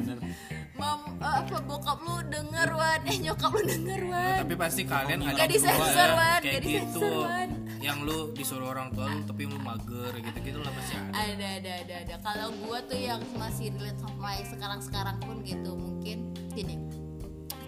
Mam, 0.72 1.00
eh, 1.20 1.34
apa 1.38 1.58
bokap 1.62 1.98
lu 2.00 2.16
denger 2.26 2.68
Wan, 2.72 3.00
eh 3.04 3.16
nyokap 3.20 3.50
lu 3.52 3.62
denger 3.62 4.00
Wan. 4.08 4.36
tapi 4.42 4.54
pasti 4.56 4.82
kalian 4.82 5.20
ada 5.20 5.36
Gak 5.36 5.48
disensor, 5.48 6.08
Wan, 6.12 6.40
kayak 6.40 6.42
gak 6.42 6.62
gitu 6.64 6.98
disensor, 6.98 7.12
Wan. 7.22 7.48
yang 7.78 7.98
lu 8.02 8.18
disuruh 8.32 8.68
orang 8.68 8.88
tua 8.90 9.06
lu 9.06 9.20
tapi 9.22 9.42
lu 9.44 9.58
mager 9.58 10.12
gitu 10.16 10.38
gitu 10.40 10.58
lah 10.58 10.72
pasti 10.72 10.94
ada 10.94 11.10
Ada, 11.12 11.48
ada, 11.58 11.72
ada, 11.78 11.94
ada. 12.00 12.14
Kalau 12.20 12.48
gua 12.60 12.78
tuh 12.82 12.96
yang 12.96 13.20
masih 13.34 13.70
relate 13.72 13.98
sampai 13.98 14.36
sekarang-sekarang 14.44 15.16
pun 15.18 15.36
gitu 15.42 15.70
mungkin 15.72 16.18
gini. 16.50 16.76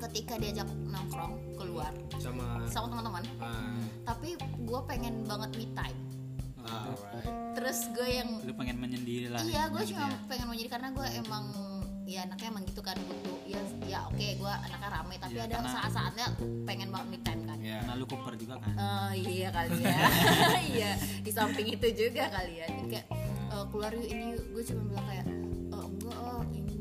Ketika 0.00 0.36
diajak 0.36 0.68
nongkrong 0.84 1.32
keluar 1.56 1.88
sama 2.18 2.60
sama 2.68 2.92
teman-teman, 2.92 3.24
ah, 3.40 3.80
tapi 4.04 4.36
gua 4.60 4.84
pengen 4.84 5.24
banget 5.24 5.50
me 5.54 5.66
time. 5.72 5.98
Alright. 6.66 7.28
Terus 7.54 7.78
gue 7.94 8.08
yang 8.08 8.28
lu 8.42 8.52
pengen 8.56 8.76
menyendiri 8.80 9.26
lah 9.30 9.40
iya 9.46 9.68
gue 9.70 9.82
gitu 9.84 9.94
cuma 9.94 10.10
ya. 10.10 10.18
pengen 10.26 10.46
jadi 10.56 10.70
karena 10.70 10.88
gue 10.90 11.06
emang 11.22 11.44
ya 12.04 12.20
anaknya 12.28 12.48
emang 12.52 12.64
gitu 12.68 12.80
kan 12.84 12.96
butuh 13.00 13.36
ya 13.48 13.60
ya 13.88 13.98
oke 14.12 14.26
gue 14.36 14.52
anaknya 14.68 14.88
rame 14.92 15.14
tapi 15.16 15.32
Iya, 15.40 15.42
ada 15.48 15.56
saat-saatnya 15.64 16.26
pengen 16.68 16.88
banget 16.92 17.06
me 17.08 17.18
time 17.24 17.42
kan. 17.48 17.58
Ya 17.64 17.80
karena 17.80 17.94
lu 17.96 18.04
Cooper 18.04 18.34
juga 18.36 18.54
kan. 18.60 18.74
Oh 18.76 19.12
iya 19.16 19.48
kali 19.48 19.80
ya. 19.80 19.96
Iya 20.76 20.90
di 21.24 21.30
samping 21.32 21.66
itu 21.72 21.88
juga 21.96 22.28
kali 22.28 22.60
ya. 22.60 22.66
Jadi 22.68 22.88
kayak 22.92 23.06
eh, 23.48 23.64
keluar 23.72 23.90
yuk 23.96 24.08
ini 24.08 24.24
yuk. 24.36 24.44
Gue 24.52 24.62
cuma 24.68 24.82
bilang 24.92 25.06
kayak 25.08 25.26
oh, 25.72 25.84
Enggak 25.88 26.18
oh 26.20 26.42
ini 26.52 26.73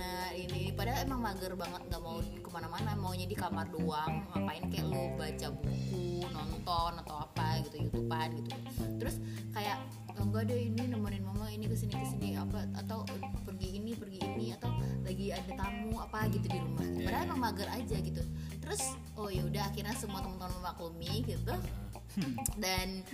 ke 0.00 0.08
mana 0.08 0.32
ini 0.32 0.72
Padahal 0.72 1.04
emang 1.04 1.20
mager 1.20 1.52
banget 1.52 1.82
nggak 1.92 2.00
mau 2.00 2.16
ke 2.24 2.48
mana-mana 2.48 2.96
Maunya 2.96 3.28
di 3.28 3.36
kamar 3.36 3.68
doang 3.68 4.24
Ngapain 4.32 4.64
kayak 4.72 4.86
lu 4.88 5.12
baca 5.20 5.48
buku 5.52 6.24
Nonton 6.32 6.92
atau 7.04 7.16
apa 7.20 7.60
gitu 7.68 7.76
Youtubean 7.84 8.32
gitu. 8.40 8.50
Terus 8.96 9.16
kayak 9.52 9.76
"Oh, 10.16 10.24
enggak 10.24 10.48
deh 10.48 10.72
ini 10.72 10.88
nemenin 10.88 11.24
mama 11.24 11.52
ini 11.52 11.68
ke 11.68 11.76
sini 11.76 11.92
ke 11.96 12.06
sini 12.06 12.28
apa 12.36 12.64
atau 12.76 13.04
pergi 13.44 13.80
ini 13.80 13.92
pergi 13.92 14.20
ini 14.20 14.46
atau 14.56 14.72
lagi 15.04 15.32
ada 15.32 15.52
tamu 15.56 16.00
apa 16.00 16.28
gitu 16.32 16.46
di 16.48 16.58
rumah. 16.60 16.86
Padahal 17.04 17.24
emang 17.28 17.40
mager 17.50 17.68
aja 17.68 17.96
gitu. 18.00 18.22
Terus 18.60 18.94
oh 19.16 19.28
ya 19.28 19.44
udah 19.44 19.68
akhirnya 19.68 19.96
semua 19.96 20.20
teman-teman 20.24 20.52
memaklumi 20.60 21.12
gitu. 21.28 21.54
Dan 22.56 23.04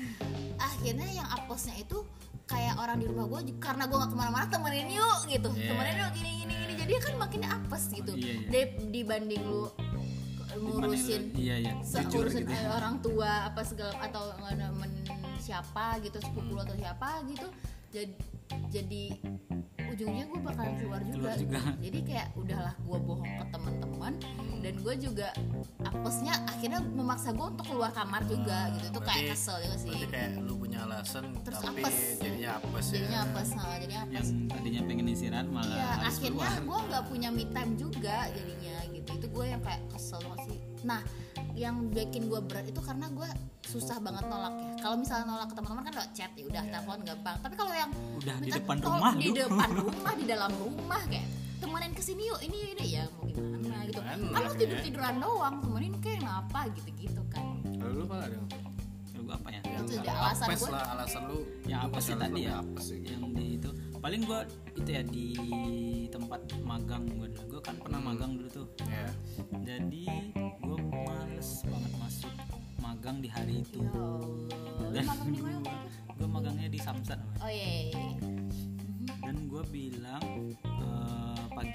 akhirnya 0.59 1.09
yang 1.11 1.29
apesnya 1.31 1.79
itu 1.79 2.03
kayak 2.47 2.75
orang 2.79 2.97
di 2.97 3.07
rumah 3.07 3.27
gue 3.27 3.41
karena 3.59 3.85
gue 3.85 3.97
gak 3.99 4.11
ke 4.11 4.17
mana-mana 4.17 4.47
temenin 4.47 4.89
yuk 4.89 5.19
gitu. 5.27 5.49
Yeah. 5.53 5.69
temenin 5.75 5.95
yuk 5.99 6.11
gini 6.15 6.31
gini. 6.41 6.55
Gini 6.57 6.73
jadi 6.79 6.93
kan 7.03 7.15
makin 7.19 7.43
apes 7.43 7.85
gitu. 7.91 8.13
Iya, 8.15 8.33
iya. 8.33 8.49
Dib- 8.49 8.89
dibanding 8.91 9.43
lu 9.43 9.67
ngurusin 10.57 11.37
iya 11.37 11.61
iya. 11.61 11.73
jujur 11.85 12.33
urusin 12.33 12.49
gitu. 12.49 12.55
eh, 12.57 12.65
orang 12.73 12.97
tua 13.05 13.45
apa 13.45 13.61
segala 13.61 13.93
atau 14.01 14.33
nemen 14.57 14.89
siapa 15.37 16.01
gitu 16.01 16.17
sepupu 16.17 16.57
lu 16.57 16.61
atau 16.63 16.73
siapa 16.75 17.21
gitu. 17.29 17.45
Jadi 17.93 18.15
jadi 18.73 19.03
ujungnya 19.87 20.25
gue 20.27 20.41
bakalan 20.41 20.75
keluar 20.79 21.01
juga, 21.03 21.35
Keluar 21.35 21.37
juga. 21.39 21.61
jadi 21.77 21.99
kayak 22.03 22.29
udahlah 22.37 22.75
gue 22.79 22.99
bohong 23.01 23.33
ke 23.37 23.45
teman-teman 23.53 24.13
dan 24.59 24.75
gue 24.77 24.95
juga 24.97 25.29
apesnya 25.81 26.35
akhirnya 26.45 26.81
memaksa 26.83 27.31
gue 27.31 27.47
untuk 27.47 27.67
keluar 27.67 27.91
kamar 27.91 28.23
juga 28.25 28.71
gitu 28.73 28.87
itu 28.89 29.01
kayak 29.01 29.25
kesel 29.33 29.57
juga 29.59 29.77
sih 29.79 29.91
kayak 30.07 30.31
lu 30.41 30.55
punya 30.57 30.79
alasan 30.83 31.25
Terus 31.41 31.61
tapi 31.61 31.81
apes. 31.81 31.97
jadinya 32.19 32.51
apes 32.57 32.87
ya 32.87 32.99
jadinya 32.99 33.21
apes 33.23 33.49
nah, 33.51 33.65
jadinya 33.77 34.01
apes 34.03 34.15
yang 34.27 34.49
tadinya 34.49 34.81
pengen 34.85 35.07
istirahat 35.09 35.49
malah 35.49 35.77
harus 35.97 36.17
akhirnya 36.17 36.51
gue 36.59 36.79
nggak 36.87 37.05
punya 37.07 37.29
me 37.29 37.45
time 37.47 37.73
juga 37.75 38.17
jadinya 38.29 38.77
gitu. 38.89 39.09
Itu 39.09 39.27
gue 39.29 39.47
yang 39.47 39.63
kayak 39.63 39.83
kesel 39.89 40.19
banget 40.21 40.41
sih. 40.47 40.59
Nah, 40.83 41.01
yang 41.55 41.89
bikin 41.89 42.27
gue 42.27 42.41
berat 42.43 42.67
itu 42.67 42.81
karena 42.81 43.07
gue 43.09 43.29
susah 43.63 43.97
banget 43.97 44.27
nolak 44.27 44.51
ya. 44.53 44.71
Kalau 44.79 44.97
misalnya 44.99 45.25
nolak 45.27 45.47
ke 45.47 45.55
teman-teman 45.55 45.83
kan 45.85 45.95
lewat 45.95 46.11
chat 46.13 46.31
ya 46.35 46.45
udah 46.45 46.63
telepon 46.65 46.99
gampang. 47.03 47.37
Tapi 47.39 47.55
kalau 47.55 47.73
yang 47.73 47.91
Udah 48.17 48.37
di 48.37 48.51
depan 48.51 48.77
tol- 48.77 48.93
rumah, 48.93 49.13
di 49.15 49.29
depan 49.33 49.71
rumah, 49.81 50.13
di 50.13 50.25
dalam 50.27 50.53
rumah 50.53 51.03
kayak 51.07 51.27
temenin 51.59 51.93
ke 51.93 52.03
sini 52.03 52.23
yuk 52.25 52.41
ini 52.41 52.59
ini 52.73 52.85
ya 52.93 53.05
mau 53.11 53.25
gimana 53.25 53.79
gitu. 53.85 54.01
Gimana 54.01 54.33
Kalau 54.33 54.51
ya? 54.51 54.57
tidur 54.57 54.79
tiduran 54.81 55.15
doang 55.19 55.55
temenin 55.59 55.95
kayak 55.99 56.19
kenapa 56.21 56.59
gitu 56.73 56.91
gitu 56.97 57.23
kan. 57.27 57.45
kalau 57.75 57.93
lu 57.95 58.05
apa 58.05 58.17
ada 58.23 58.39
Kalau 59.07 59.23
gua 59.25 59.35
apa 59.35 59.49
ya 59.51 59.61
Itu 59.61 59.73
Yang 59.73 59.87
udah 59.99 60.15
alasan 60.19 60.47
gue. 60.49 60.69
lah 60.69 60.85
alasan 60.93 61.23
lu 61.25 61.39
yang 61.65 61.81
lu 61.81 61.87
apa 61.87 61.99
sih 61.99 62.15
tadi 62.15 62.41
ya 62.43 62.57
sih 62.77 62.97
gitu. 62.97 63.09
yang 63.09 63.23
di 63.31 63.45
itu 63.57 63.71
paling 63.97 64.21
gua 64.23 64.41
itu 64.73 64.89
ya 64.89 65.03
di 65.03 65.27
tempat 66.07 66.41
magang 66.63 67.05
gua 67.11 67.27
dulu 67.27 67.45
gua 67.49 67.61
kan 67.63 67.75
pernah 67.77 67.99
Hmm. 67.99 68.09
magang 68.09 68.33
dulu 68.35 68.49
tuh 68.53 68.67
ya 68.83 69.09
jadi 69.63 70.05
gua 70.59 70.79
males 71.03 71.49
banget 71.63 71.93
masuk 71.97 72.33
magang 72.77 73.17
di 73.19 73.29
hari 73.29 73.55
itu 73.61 73.81
Ya 73.81 73.91
Allah. 73.91 74.93
Lu 74.93 75.03
magang 75.03 75.31
di 75.31 75.41
mana? 75.41 75.75
gua 76.15 76.29
magangnya 76.31 76.69
di 76.69 76.79
Samsat 76.79 77.19
namanya. 77.19 77.41
Oh 77.41 77.51
iya. 77.51 77.67
iya, 77.67 77.83
iya. 77.83 78.01
dan 78.23 78.46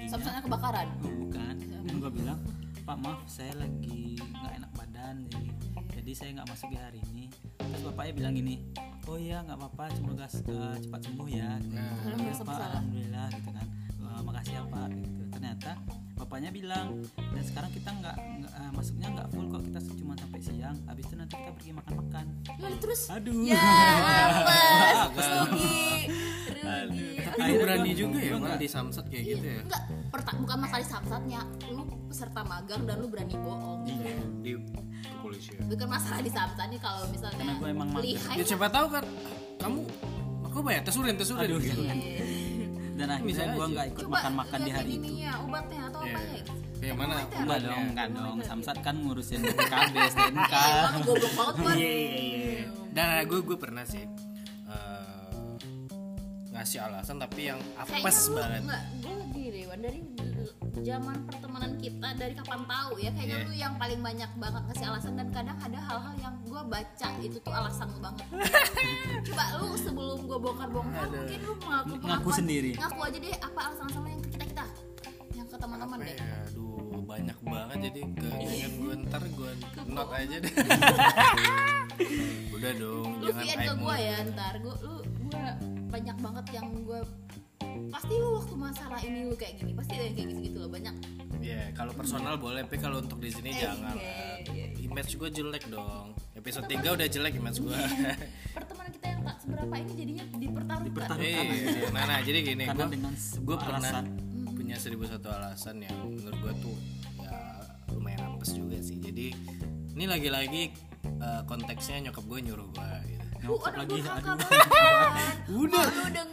paginya 0.01 0.17
Samsatnya 0.17 0.41
kebakaran. 0.41 0.87
Oh, 1.05 1.13
bukan. 1.21 1.53
Dan 1.85 1.95
gua 2.01 2.11
bilang 2.11 2.39
pak 2.81 2.97
maaf 2.97 3.21
saya 3.29 3.53
lagi 3.61 4.17
nggak 4.17 4.53
enak 4.57 4.71
badan 4.73 5.15
jadi 5.29 5.49
jadi 5.93 6.11
saya 6.17 6.29
nggak 6.41 6.47
masuk 6.49 6.67
di 6.73 6.77
hari 6.81 6.99
ini. 7.13 7.23
Terus 7.61 7.81
bapaknya 7.85 8.13
bilang 8.17 8.33
gini 8.33 8.55
oh 9.05 9.17
iya 9.21 9.37
nggak 9.45 9.57
apa-apa 9.57 9.85
semoga 9.93 10.25
eh, 10.25 10.75
cepat 10.81 11.01
sembuh 11.05 11.27
ya. 11.29 11.49
Nah. 11.69 11.93
"Iya, 12.01 12.15
Merasa 12.17 12.41
pak 12.41 12.57
alhamdulillah 12.57 13.27
gitu 13.37 13.49
kan. 13.53 13.67
"Eh, 14.01 14.21
makasih 14.25 14.53
ya 14.57 14.63
pak 14.65 14.89
gitu. 14.97 15.21
Ternyata 15.29 15.71
bapaknya 16.17 16.49
bilang 16.53 16.87
dan 17.17 17.43
sekarang 17.45 17.71
kita 17.73 17.89
nggak 17.93 18.17
eh, 18.49 18.71
masuknya 18.73 19.07
nggak 19.13 19.27
full 19.29 19.45
kok 19.49 19.61
kita 19.61 19.79
cuma 20.01 20.13
sampai 20.17 20.39
siang 20.41 20.77
habis 20.89 21.05
itu 21.05 21.15
nanti 21.17 21.33
kita 21.37 21.51
pergi 21.53 21.71
makan-makan 21.73 22.25
Lalu 22.61 22.77
terus? 22.81 23.01
Aduh. 23.09 23.33
Ya, 23.41 23.57
rugi. 25.17 26.30
Tapi 26.61 26.97
lu 26.99 27.31
Akhirnya 27.33 27.59
berani 27.59 27.91
juga 27.91 28.17
ya 28.17 28.33
nggak- 28.33 28.57
di 28.57 28.67
samsat 28.67 29.05
kayak 29.07 29.23
gitu 29.27 29.45
ya 29.45 29.61
Enggak, 29.61 29.81
perta- 30.07 30.37
bukan 30.37 30.57
masalah 30.59 30.79
di 30.79 30.89
samsatnya, 30.89 31.41
lu 31.67 31.81
peserta 32.05 32.41
magang 32.43 32.81
dan 32.83 32.95
lu 32.97 33.07
berani 33.07 33.35
bohong. 33.35 33.79
gitu. 33.83 34.01
Iya. 34.01 34.15
di 34.39 34.51
kepolisian 35.01 35.61
Bukan 35.65 35.87
masalah 35.87 36.19
di 36.19 36.29
samsatnya 36.29 36.79
kalau 36.79 37.01
misalnya 37.07 37.37
Karena 37.39 37.53
gua 37.55 37.69
emang 37.69 37.89
lihai. 37.97 38.35
ya 38.35 38.43
siapa 38.43 38.67
tahu 38.67 38.85
kan 38.89 39.03
kamu 39.57 39.79
aku 40.43 40.57
bayar 40.61 40.81
tesurin 40.81 41.15
tesurin 41.15 41.47
Aduh, 41.47 41.59
gitu 41.59 41.81
dan 41.81 43.07
Bisa 43.19 43.41
akhirnya 43.41 43.45
gua 43.51 43.63
aja. 43.63 43.71
nggak 43.71 43.85
ikut 43.87 44.01
Coba 44.03 44.13
makan-makan 44.15 44.59
di 44.59 44.71
hari 44.71 44.89
itu 44.89 44.97
ininya, 44.99 45.31
obatnya 45.41 45.81
atau 45.87 45.99
Iya. 46.01 46.11
apa 46.11 46.19
ya? 46.21 46.43
yang 46.81 46.97
mana. 46.97 47.13
Enggak 47.31 47.59
dong, 47.61 47.83
enggak 47.87 48.07
dong. 48.09 48.25
Obatnya. 48.31 48.45
Samsat 48.47 48.77
kan 48.79 48.95
ngurusin 48.97 49.39
BPKB, 49.39 49.95
STNK. 50.07 50.53
Emang 50.81 51.03
goblok 51.03 51.33
banget 51.35 51.53
kan? 51.55 51.65
Iya 51.71 51.91
iya 51.93 52.17
iya. 52.17 52.63
Dan 52.91 53.05
gue 53.23 53.39
gue 53.39 53.53
pernah 53.55 53.85
sih 53.85 54.01
eh, 54.67 55.20
ngasih 56.61 56.79
alasan 56.79 57.17
tapi 57.17 57.47
yang 57.47 57.57
apes 57.73 57.89
Kayaknya 57.89 58.37
banget. 58.37 58.61
enggak, 58.61 58.83
gue 59.01 59.13
gini 59.33 59.61
Wan, 59.65 59.79
dari 59.81 59.99
zaman 60.79 61.17
pertemanan 61.25 61.71
kita 61.75 62.07
dari 62.13 62.33
kapan 62.33 62.61
tahu 62.63 62.91
ya 62.97 63.09
kayaknya 63.11 63.35
Iya. 63.35 63.43
lu 63.43 63.53
yang 63.55 63.73
paling 63.75 63.99
banyak 63.99 64.31
banget 64.35 64.61
ngasih 64.63 64.85
alasan 64.87 65.13
dan 65.15 65.27
kadang 65.31 65.57
ada 65.59 65.79
hal-hal 65.79 66.13
yang 66.19 66.35
gue 66.39 66.61
baca 66.63 67.07
itu 67.19 67.37
tuh 67.39 67.51
alasan 67.51 67.87
lu 67.87 67.99
banget 67.99 68.25
coba 69.25 69.43
lu 69.57 69.67
sebelum 69.75 70.19
gue 70.21 70.37
bongkar-bongkar 70.39 71.05
mungkin 71.07 71.39
lu 71.39 71.53
ngaku 71.59 71.93
Ngaku 71.99 72.29
sendiri. 72.31 72.71
ngaku 72.75 72.99
aja 72.99 73.17
deh 73.19 73.35
apa 73.35 73.59
alasan-alasan 73.63 74.03
yang 74.07 74.21
ke 74.21 74.29
kita 74.31 74.45
kita 74.45 74.65
yang 75.31 75.47
ke 75.47 75.55
teman-teman 75.55 75.97
deh 75.99 76.11
ya? 76.11 76.23
Aduh 76.47 76.99
banyak 77.03 77.37
banget 77.41 77.77
jadi 77.83 77.99
keinget 78.11 78.73
gue 78.75 78.93
ntar 79.03 79.23
gue 79.27 79.51
not 79.87 80.09
aja 80.09 80.35
deh. 80.39 80.53
Udah 82.51 82.71
dong 82.75 83.09
lu 83.19 83.25
jangan 83.29 83.57
ke 83.59 83.73
gue 83.75 83.95
ya 83.99 84.15
ntar 84.27 84.53
gue 84.57 84.75
lu 84.79 84.95
gue 85.01 85.43
banyak 85.91 86.17
banget 86.17 86.45
yang 86.51 86.67
gue 86.81 86.99
pasti 87.87 88.13
lu 88.13 88.29
waktu 88.33 88.55
masalah 88.57 88.99
ini 88.99 89.19
lu 89.25 89.35
kayak 89.35 89.53
gini 89.57 89.71
pasti 89.71 89.93
ada 89.93 90.03
yang 90.05 90.15
kayak 90.15 90.27
gitu-gitu 90.29 90.57
loh 90.59 90.71
banyak 90.71 90.95
Ya 91.41 91.73
kalau 91.73 91.89
personal 91.91 92.37
boleh 92.37 92.61
tapi 92.61 92.77
kalau 92.77 93.01
untuk 93.01 93.17
di 93.17 93.27
sini 93.27 93.49
Eh, 93.49 93.59
jangan. 93.59 93.97
iya, 93.97 94.45
iya. 94.45 94.65
Image 94.77 95.17
gue 95.17 95.29
jelek 95.31 95.65
dong. 95.67 96.13
Episode 96.33 96.69
3 96.69 96.85
udah 96.85 97.07
jelek 97.07 97.33
image 97.33 97.59
gue. 97.59 97.73
pertemanan 98.53 98.91
kita 98.91 99.07
yang 99.09 99.21
tak 99.23 99.37
seberapa 99.41 99.73
ini 99.75 99.91
jadinya 99.95 100.23
dipertaruhkan 100.31 100.85
Dipertaruhkan. 100.85 101.45
Iya, 101.49 101.89
nah, 101.89 102.03
nah 102.05 102.19
jadi 102.21 102.39
gini, 102.45 102.65
gue 103.41 103.57
pernah 103.57 103.81
alasan. 103.81 104.05
punya 104.51 104.77
seribu 104.77 105.03
satu 105.03 105.27
alasan 105.27 105.81
yang 105.81 105.97
menurut 106.05 106.37
gue 106.39 106.53
tuh 106.61 106.77
ya 107.17 107.33
lumayan 107.89 108.21
apes 108.29 108.53
juga 108.53 108.77
sih. 108.77 109.01
Jadi 109.01 109.33
ini 109.91 110.05
lagi-lagi 110.05 110.63
eh, 111.01 111.41
konteksnya 111.43 112.05
nyokap 112.05 112.21
gue 112.23 112.39
nyuruh 112.39 112.69
gue 112.69 112.85
gitu. 112.85 112.90
Nyokap 113.41 113.73
lagi 113.73 113.97
aduh 114.05 114.37
udah 115.65 115.85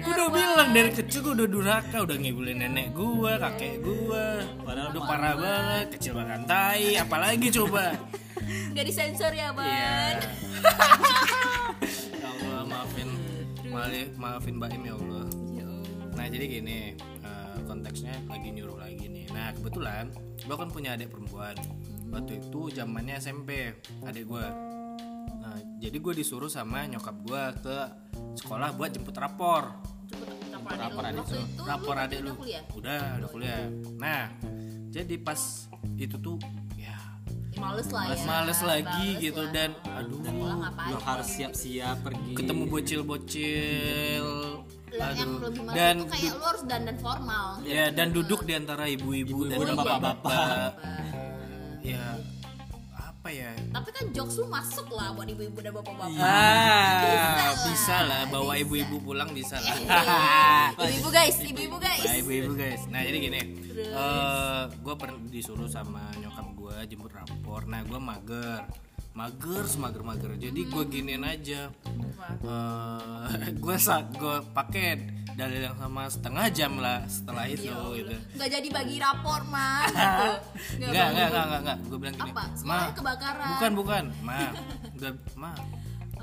udah 0.05 0.27
bilang 0.29 0.71
dari 0.71 0.90
kecil 0.92 1.21
gue 1.25 1.33
udah 1.40 1.49
durhaka 1.49 1.97
udah 2.05 2.16
ngibulin 2.16 2.61
nenek 2.61 2.92
gue 2.92 3.33
kakek 3.40 3.81
gue 3.81 4.27
Padahal 4.61 4.88
udah 4.92 5.03
parah 5.09 5.35
banget 5.35 5.87
kecil 5.97 6.12
makan 6.14 6.44
tai 6.44 6.97
apalagi 6.97 7.49
coba 7.49 7.97
nggak 8.77 8.85
disensor 8.85 9.33
ya 9.33 9.49
ban 9.51 9.64
Iya. 9.64 9.97
ya 12.23 12.29
Allah 12.29 12.62
maafin 12.64 13.09
maafin 13.68 14.09
maafin 14.16 14.55
Mbak 14.57 14.71
Im 14.75 14.85
ya 14.85 14.94
Allah. 14.97 15.27
Nah 16.18 16.27
jadi 16.27 16.44
gini 16.51 16.79
eh, 16.99 17.57
konteksnya 17.62 18.14
lagi 18.27 18.49
nyuruh 18.51 18.75
lagi 18.75 19.07
nih. 19.07 19.27
Nah 19.31 19.55
kebetulan 19.55 20.11
gue 20.42 20.57
kan 20.57 20.68
punya 20.68 20.97
adik 20.97 21.09
perempuan. 21.09 21.55
Waktu 22.09 22.40
itu 22.40 22.73
zamannya 22.73 23.21
SMP 23.21 23.77
adik 24.03 24.25
gue. 24.27 24.47
Jadi 25.79 25.97
gue 25.97 26.14
disuruh 26.14 26.49
sama 26.49 26.85
nyokap 26.85 27.16
gue 27.23 27.42
ke 27.62 27.77
sekolah 28.37 28.75
buat 28.75 28.90
jemput 28.90 29.14
rapor. 29.14 29.75
rapor 30.68 31.05
adik 31.05 31.16
lu. 31.16 31.25
Itu 31.25 31.62
rapor 31.62 31.97
adik 31.97 32.18
lu. 32.21 32.33
kuliah? 32.35 32.62
Udah 32.75 33.03
udah 33.18 33.29
kuliah. 33.29 33.62
Nah 33.97 34.33
jadi 34.88 35.14
pas 35.16 35.38
itu 35.94 36.16
tuh 36.16 36.37
ya 36.75 36.97
Ya, 37.49 37.64
males 37.64 37.88
lah 37.90 38.05
ya. 38.12 38.23
males 38.25 38.61
lagi 38.62 39.09
Males 39.16 39.25
gitu. 39.25 39.42
Lah. 39.42 39.51
dan 39.51 39.71
aduh 39.90 40.18
ngapain 40.23 40.90
lo 40.90 40.99
harus 41.03 41.29
siap-siap 41.29 41.97
pergi. 42.03 42.33
Ketemu 42.35 42.62
bocil-bocil. 42.68 44.27
Aduh. 44.88 45.38
lebih 45.44 45.62
males 45.62 45.77
dan 45.77 45.94
itu 46.01 46.07
kayak 46.09 46.33
lu 46.35 46.44
harus 46.44 46.62
dandan 46.64 46.97
formal. 46.99 47.47
Ya 47.62 47.85
dan 47.90 48.09
duduk 48.11 48.42
di 48.42 48.53
antara 48.55 48.85
ibu-ibu 48.87 49.47
dan 49.47 49.57
Ibu-ibu 49.61 49.75
dan 49.75 49.77
bapak-bapak. 49.77 50.71
Ya 51.83 52.05
apa 53.29 53.37
ya 53.37 53.53
tapi 53.77 53.93
kan 53.93 54.05
jokes 54.17 54.41
lu 54.41 54.49
masuk 54.49 54.88
lah 54.88 55.12
buat 55.12 55.29
ibu-ibu 55.29 55.61
dan 55.61 55.77
bapak-bapak 55.77 56.17
ah 56.17 57.53
bisa 57.69 57.97
lah 58.09 58.25
bawa 58.33 58.57
ibu-ibu 58.57 58.97
pulang 59.05 59.37
bisa 59.37 59.61
lah 59.61 59.77
ibu-ibu 60.81 61.12
guys 61.12 61.37
ibu-ibu 61.45 61.77
guys 61.77 62.01
Nah, 62.09 62.14
ibu-ibu 62.25 62.53
guys. 62.57 62.83
Nah, 62.88 63.03
jadi 63.05 63.19
gini. 63.21 63.41
eh 63.75 64.62
gue 64.71 64.95
pernah 64.97 65.19
disuruh 65.29 65.67
sama 65.69 66.09
nyokap 66.17 66.47
gue 66.57 66.77
jemput 66.88 67.12
rapor. 67.12 67.67
Nah, 67.67 67.83
gue 67.85 68.01
mager. 68.01 68.64
Mager, 69.18 69.66
semager 69.66 70.02
mager. 70.07 70.31
Jadi 70.38 70.61
gue 70.70 70.85
giniin 70.87 71.26
aja. 71.26 71.74
gue 73.50 73.76
saat 73.83 74.14
gue 74.14 74.37
pakai 74.54 75.18
dalil 75.35 75.70
yang 75.70 75.74
sama 75.78 76.07
setengah 76.11 76.46
jam 76.50 76.72
lah 76.83 77.02
setelah 77.07 77.46
itu 77.46 77.70
gitu. 77.70 78.11
nggak 78.11 78.50
jadi 78.59 78.68
bagi 78.74 78.96
rapor 78.98 79.46
mah 79.46 79.87
gitu. 79.87 80.31
Enggak, 80.90 81.07
enggak, 81.14 81.28
enggak, 81.31 81.61
enggak. 81.62 81.78
Gue 81.87 81.98
bilang 81.98 82.16
gini. 82.18 82.31
apa 82.31 82.44
Ma, 82.66 82.78
kebakaran 82.90 83.50
bukan, 83.54 83.72
bukan. 83.74 84.04
Ma, 84.22 84.38
enggak, 84.94 85.14
ma. 85.35 85.50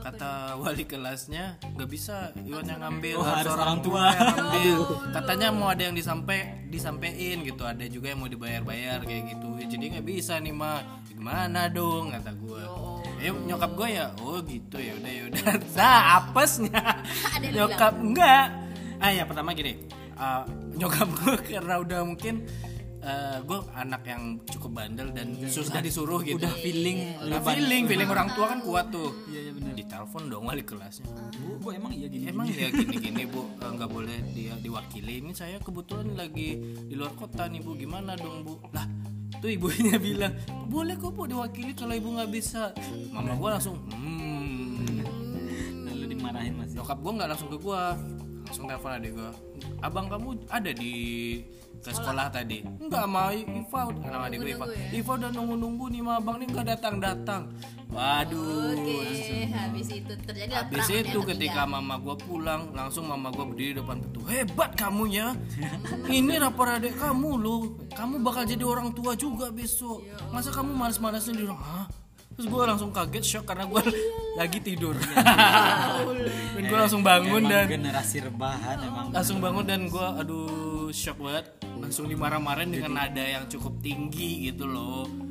Kata 0.06 0.54
wali 0.62 0.86
kelasnya 0.86 1.58
nggak 1.74 1.90
bisa. 1.90 2.30
Iwan 2.46 2.70
yang 2.70 2.78
ngambil 2.86 3.16
Oh, 3.18 3.26
harus 3.26 3.58
orang 3.58 3.82
tua 3.82 4.14
yang 4.14 4.38
ngambil. 4.38 4.78
Katanya 5.10 5.48
mau 5.50 5.74
ada 5.74 5.82
yang 5.90 5.98
disampai 5.98 6.70
disampein 6.70 7.42
gitu. 7.42 7.66
Ada 7.66 7.90
juga 7.90 8.14
yang 8.14 8.22
mau 8.22 8.30
dibayar-bayar 8.30 9.02
kayak 9.02 9.34
gitu. 9.34 9.50
Jadi 9.66 9.98
nggak 9.98 10.06
bisa 10.06 10.38
nih 10.38 10.54
ma. 10.54 10.86
Gimana 11.10 11.74
dong 11.74 12.14
kata 12.14 12.38
gue 12.38 12.62
eh 13.18 13.34
nyokap 13.34 13.72
gue 13.74 13.88
ya? 13.98 14.14
Oh 14.22 14.38
gitu. 14.46 14.78
Ya 14.78 14.94
udah 14.94 15.10
ya 15.12 15.24
udah. 15.34 15.44
Nah 15.82 16.00
apesnya. 16.22 16.82
Ada 17.34 17.42
yang 17.50 17.56
nyokap 17.66 17.94
enggak. 17.98 18.46
Ah 19.02 19.10
ya 19.10 19.26
pertama 19.26 19.58
gini. 19.58 19.74
Eh, 20.16 20.44
nyokap 20.78 21.08
gue 21.18 21.34
karena 21.58 21.82
udah 21.82 22.00
mungkin 22.06 22.46
eh, 23.06 23.38
gue 23.46 23.60
anak 23.78 24.02
yang 24.10 24.24
cukup 24.50 24.72
bandel 24.82 25.14
dan 25.14 25.38
susah 25.46 25.80
disuruh 25.80 26.26
gitu. 26.26 26.42
Udah 26.42 26.54
feeling 26.58 27.14
Udah 27.22 27.42
feeling 27.54 27.84
feeling 27.86 28.10
orang 28.10 28.30
tua 28.34 28.46
kan 28.50 28.60
kuat 28.66 28.90
tuh. 28.90 29.14
Iya 29.30 29.40
iya 29.50 29.52
benar 29.54 29.74
ditelepon 29.78 30.24
dong 30.28 30.44
wali 30.50 30.64
kelasnya. 30.66 31.06
Bu, 31.38 31.62
bu 31.62 31.68
emang 31.72 31.94
iya 31.94 32.08
gini 32.10 32.26
Emang 32.28 32.50
ya 32.50 32.68
gini-gini 32.74 33.24
bu. 33.30 33.46
Eh, 33.62 33.70
nggak 33.78 33.90
boleh 33.90 34.18
dia 34.34 34.58
diwakili. 34.58 35.22
Ini 35.22 35.32
saya 35.38 35.62
kebetulan 35.62 36.18
lagi 36.18 36.58
di 36.90 36.94
luar 36.98 37.14
kota 37.14 37.46
nih 37.46 37.62
bu. 37.62 37.78
Gimana 37.78 38.18
dong 38.18 38.42
bu? 38.42 38.58
Lah 38.74 38.90
tuh 39.38 39.52
ibunya 39.54 40.02
bilang 40.08 40.34
boleh 40.66 40.98
kok 40.98 41.14
bu 41.14 41.30
diwakili 41.30 41.78
kalau 41.78 41.94
ibu 41.94 42.10
nggak 42.18 42.32
bisa. 42.34 42.74
Mama 43.14 43.38
gua 43.38 43.62
langsung 43.62 43.78
hmm. 43.94 45.06
Lalu 45.94 46.06
dimarahin 46.18 46.58
masih. 46.58 46.82
Nyokap 46.82 46.98
gua 46.98 47.12
nggak 47.22 47.30
langsung 47.30 47.50
ke 47.54 47.58
gua 47.62 47.82
langsung 48.46 48.66
telepon 48.66 48.92
adik 48.98 49.12
gua. 49.14 49.32
Abang 49.86 50.10
kamu 50.10 50.50
ada 50.50 50.72
di 50.74 50.94
ke 51.86 51.92
sekolah 51.94 52.34
tadi? 52.34 52.66
Enggak 52.66 53.06
sama 53.06 53.30
Iva 53.30 53.82
nama 53.94 54.26
adik 54.26 54.38
gua 54.42 54.50
Iva 54.50 54.66
Iva 54.90 55.12
udah 55.22 55.30
nunggu-nunggu 55.38 55.86
nih 55.94 56.02
sama 56.02 56.14
abang 56.18 56.38
nih 56.42 56.48
nggak 56.50 56.68
datang-datang. 56.74 57.42
Waduh. 57.94 58.74
Oke 58.74 59.46
habis 59.54 59.88
itu 59.94 60.14
terjadi 60.26 60.52
Habis 60.66 60.88
itu 60.90 61.20
ketika 61.22 61.62
mama 61.70 62.02
gua 62.02 62.18
pulang 62.18 62.74
langsung 62.74 63.06
mama 63.06 63.30
gua 63.30 63.46
berdiri 63.54 63.78
depan 63.78 64.02
pintu. 64.02 64.26
Hebat 64.26 64.74
kamu 64.74 65.04
ya 65.14 65.38
ini 66.10 66.34
rapor 66.42 66.74
adik 66.74 66.98
kamu 66.98 67.30
loh. 67.38 67.62
Kamu 67.94 68.26
bakal 68.26 68.50
jadi 68.50 68.66
orang 68.66 68.90
tua 68.98 69.14
juga 69.14 69.54
besok. 69.54 70.02
Masa 70.34 70.50
kamu 70.50 70.74
males-malesin 70.74 71.38
di 71.38 71.46
rumah? 71.46 72.05
Terus 72.36 72.48
gua 72.52 72.68
langsung 72.68 72.92
kaget 72.92 73.26
shock 73.26 73.46
karena 73.48 73.66
gua 73.66 73.82
lagi 74.36 74.60
tidur. 74.60 74.96
Dan 76.56 76.64
gua 76.68 76.80
langsung 76.88 77.04
bangun 77.04 77.44
Emang 77.48 77.52
dan 77.52 77.66
generasi 77.68 78.18
rebahan 78.24 78.78
emang 78.84 79.08
langsung 79.12 79.40
bangun 79.40 79.66
dan 79.68 79.82
gua 79.88 80.20
aduh 80.20 80.92
shock 80.92 81.20
banget. 81.20 81.52
Langsung 81.76 82.08
dimarah-marahin 82.08 82.72
dengan 82.72 82.96
nada 82.96 83.24
yang 83.24 83.48
cukup 83.52 83.80
tinggi 83.84 84.52
gitu 84.52 84.68
loh 84.68 85.25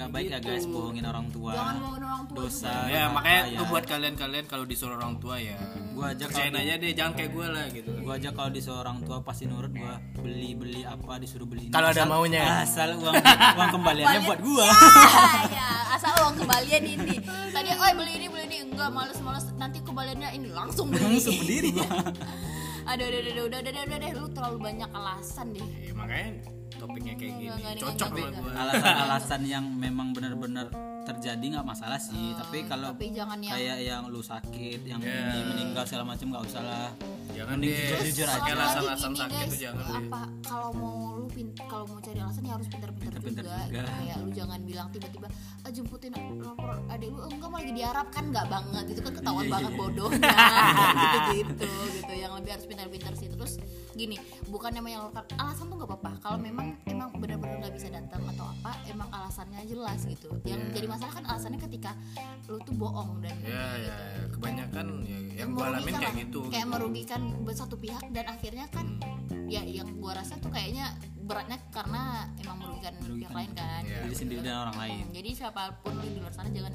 nggak 0.00 0.16
baik 0.16 0.28
ya 0.32 0.38
guys 0.40 0.64
bohongin 0.64 1.04
orang 1.04 1.28
tua. 1.28 1.52
Jangan 1.52 1.76
bawa 1.76 1.92
orang 2.00 2.24
tua 2.24 2.36
dosa 2.40 2.72
ya 2.88 3.04
apa 3.04 3.12
makanya 3.20 3.42
ya. 3.44 3.58
tuh 3.60 3.66
buat 3.68 3.84
kalian-kalian 3.84 4.44
kalau 4.48 4.64
disuruh 4.64 4.96
orang 4.96 5.14
tua 5.20 5.36
ya. 5.36 5.60
Gua 5.92 6.16
aja 6.16 6.24
percayain 6.24 6.56
kalau 6.56 6.64
aja 6.64 6.74
deh 6.80 6.90
jangan 6.96 7.12
kayak 7.12 7.30
gue 7.36 7.46
lah 7.52 7.66
gitu. 7.68 7.90
Gua 8.00 8.14
aja 8.16 8.28
kalau 8.32 8.48
disuruh 8.48 8.80
orang 8.80 8.98
tua 9.04 9.16
pasti 9.20 9.44
nurut 9.44 9.72
gua. 9.76 10.00
Beli 10.24 10.56
beli 10.56 10.88
apa 10.88 11.20
disuruh 11.20 11.44
beli 11.44 11.68
ini. 11.68 11.72
Kalau 11.76 11.92
ada 11.92 12.00
Asal- 12.00 12.08
maunya. 12.08 12.44
asal 12.64 12.88
uang 12.96 13.12
uang 13.60 13.70
kembaliannya 13.76 14.20
buat 14.24 14.40
gua. 14.40 14.66
Ya, 14.72 15.42
ya. 15.52 15.68
Asal 16.00 16.12
uang 16.24 16.34
kembalian 16.40 16.82
ini. 16.96 17.16
Tadi 17.52 17.68
oh 17.76 17.90
beli 17.92 18.12
ini 18.16 18.26
beli 18.32 18.44
ini. 18.48 18.58
Enggak 18.72 18.88
males 18.96 19.20
males. 19.20 19.44
Nanti 19.60 19.84
kembaliannya 19.84 20.32
ini 20.32 20.48
langsung 20.48 20.88
beli. 20.88 21.04
Langsung 21.04 21.36
berdiri 21.36 21.76
gua. 21.76 21.88
Aduh 22.90 23.04
udah 23.04 23.20
udah 23.20 23.32
udah 23.36 23.58
udah 23.60 23.72
udah 23.84 23.96
udah 24.00 24.10
lu 24.16 24.26
terlalu 24.32 24.58
banyak 24.64 24.88
alasan 24.96 25.52
deh. 25.52 25.68
Ya, 25.84 25.92
makanya 25.92 26.59
topiknya 26.80 27.14
kayak 27.20 27.34
gini. 27.36 27.48
cocok 27.76 28.08
sama 28.08 28.28
gue 28.32 28.52
alasan-alasan 28.56 29.40
yang 29.44 29.64
memang 29.76 30.16
benar-benar 30.16 30.66
terjadi 31.12 31.44
nggak 31.50 31.66
masalah 31.66 31.98
sih. 31.98 32.26
Tapi 32.32 32.58
kalau 32.64 32.90
tapi 32.92 33.10
jangan 33.10 33.38
yang 33.38 33.52
kayak 33.52 33.78
yang 33.80 34.02
lu 34.06 34.20
sakit 34.20 34.80
yang 34.82 35.00
ini 35.00 35.38
meninggal 35.46 35.84
segala 35.84 36.04
macam 36.06 36.26
nggak 36.28 36.44
usah 36.46 36.62
lah. 36.62 36.88
Jangan 37.30 37.56
Mending 37.56 37.72
deh. 37.72 38.10
aja. 38.10 38.24
Pakai 38.26 38.36
Apalagi 38.42 38.52
alasan-alasan 38.52 39.10
gini, 39.10 39.20
sakit 39.20 39.36
guys, 39.38 39.48
tuh 39.48 39.58
jangan 39.60 39.84
apa 39.86 40.20
kalau 40.42 40.68
mau 40.74 40.96
lu 41.14 41.26
kalau 41.62 41.84
mau 41.86 41.98
cari 42.00 42.18
alasan 42.18 42.42
ya 42.42 42.52
harus 42.52 42.68
pintar-pintar 42.68 43.14
juga, 43.16 43.56
juga. 43.64 43.82
kayak 43.86 44.16
lu 44.18 44.28
jangan 44.30 44.60
bilang 44.60 44.86
tiba-tiba 44.90 45.28
ah, 45.62 45.70
jemputin 45.70 46.10
lapor 46.12 46.70
adik 46.90 47.08
lu. 47.08 47.20
Enggak 47.22 47.48
mau 47.48 47.56
lagi 47.56 47.72
diharap 47.72 48.06
kan 48.10 48.24
nggak 48.28 48.46
banget 48.46 48.84
itu 48.88 49.00
kan 49.00 49.12
ketahuan 49.14 49.44
Iya, 49.46 49.52
banget 49.52 49.72
bodohnya. 49.72 50.30
Gitu 51.00 51.18
gitu. 51.32 51.68
Gitu 51.94 52.12
yang 52.12 52.32
lebih 52.34 52.50
harus 52.52 52.66
pintar-pintar 52.66 53.12
sih. 53.14 53.28
Terus 53.30 53.52
gini 53.92 54.16
bukan 54.46 54.70
yang 54.72 54.84
menyalurkan 54.84 55.24
alasan 55.38 55.64
tuh 55.66 55.76
nggak 55.78 55.88
apa-apa. 55.88 56.10
Kalau 56.20 56.38
memang 56.38 56.66
emang 56.84 57.08
benar-benar 57.14 57.56
nggak 57.62 57.74
bisa 57.74 57.88
datang 57.88 58.20
atau 58.26 58.44
apa 58.50 58.72
emang 58.84 59.08
alasannya 59.08 59.62
jelas 59.64 60.02
gitu. 60.04 60.28
Yang 60.44 60.60
Iya. 60.60 60.72
jadi 60.74 60.86
masalah 60.88 60.99
kan 61.08 61.24
alasannya 61.24 61.60
ketika 61.64 61.96
lu 62.50 62.58
tuh 62.66 62.74
bohong 62.76 63.24
dan 63.24 63.34
ya 63.40 63.64
ya 63.80 63.96
ya. 63.96 64.24
kebanyakan 64.34 64.86
ya, 65.06 65.18
yang 65.40 65.50
gue 65.56 65.64
merugikan 65.64 65.80
alamin 65.80 65.94
kayak 65.96 66.16
gitu 66.28 66.40
kayak 66.52 66.68
merugikan 66.68 67.20
buat 67.46 67.56
satu 67.56 67.76
pihak 67.80 68.04
dan 68.12 68.24
akhirnya 68.28 68.66
kan 68.68 69.00
ya 69.50 69.66
yang 69.66 69.98
gua 69.98 70.22
rasa 70.22 70.38
tuh 70.38 70.50
kayaknya 70.54 70.94
beratnya 71.26 71.58
karena 71.74 72.30
emang 72.38 72.56
merugikan, 72.62 72.94
pihak 73.02 73.32
lain 73.34 73.50
kan. 73.54 73.82
Iya. 73.82 73.98
diri 74.06 74.16
sendiri 74.16 74.40
dan 74.42 74.56
orang 74.66 74.76
lain. 74.78 75.02
Hmm, 75.06 75.14
jadi 75.14 75.30
siapa 75.34 75.62
pun 75.82 75.94
di 76.02 76.18
luar 76.18 76.32
sana 76.34 76.50
jangan 76.50 76.74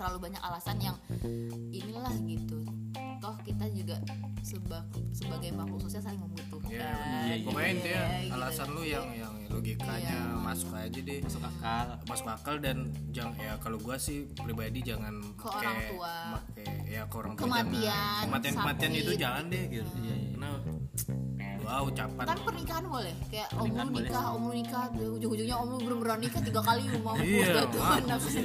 terlalu 0.00 0.18
banyak 0.26 0.40
alasan 0.40 0.80
yang 0.80 0.96
inilah 1.68 2.16
gitu. 2.24 2.64
Toh 3.20 3.36
kita 3.44 3.68
juga 3.68 4.00
seba- 4.40 4.80
sebagai 5.12 5.52
makhluk 5.52 5.84
sosial 5.84 6.00
saling 6.00 6.16
membutuhkan. 6.18 6.72
Ya 6.72 6.88
bener. 6.88 7.44
pokoknya 7.44 7.60
Iya, 7.60 7.74
intinya 7.76 8.02
gitu. 8.16 8.32
alasan 8.32 8.68
lu 8.70 8.82
yang 8.82 9.06
yang 9.12 9.34
logikanya 9.46 10.18
masuk 10.40 10.72
aja 10.72 10.98
deh. 10.98 11.18
Masuk 11.20 11.42
akal. 11.44 11.86
Masuk 12.08 12.28
akal 12.30 12.54
dan 12.58 12.76
jangan 13.10 13.36
ya 13.36 13.52
kalau 13.60 13.76
gua 13.76 14.00
sih 14.00 14.24
pribadi 14.34 14.80
jangan 14.80 15.20
Ke 15.36 15.52
orang 15.52 15.76
tua. 15.86 16.14
make 16.32 16.64
ya 16.88 17.02
ke 17.04 17.14
orang 17.14 17.32
tua 17.36 17.44
Kematian, 17.44 17.84
jangan. 17.84 18.22
Kematian 18.24 18.54
kematian 18.56 18.92
itu 18.96 19.12
jangan 19.14 19.44
deh 19.46 19.64
gitu. 19.68 19.90
Iya, 20.00 20.14
iya. 20.16 20.28
karena 20.32 20.48
dua 21.60 21.74
ucapan 21.84 22.24
kan 22.24 22.38
pernikahan 22.40 22.84
boleh. 22.88 23.14
Kayak 23.28 23.48
om 23.52 23.68
lu 23.68 23.88
nikah 23.92 24.24
om 24.32 24.42
lu 24.42 24.52
nikah 24.56 24.84
ujung-ujungnya 24.90 25.54
om 25.54 25.68
lu 25.68 25.78
bener-bener 25.78 26.18
nikah 26.18 26.40
tiga 26.40 26.60
kali 26.64 26.82
mau 26.98 27.12
Iya, 27.14 27.46
gitu 27.68 28.40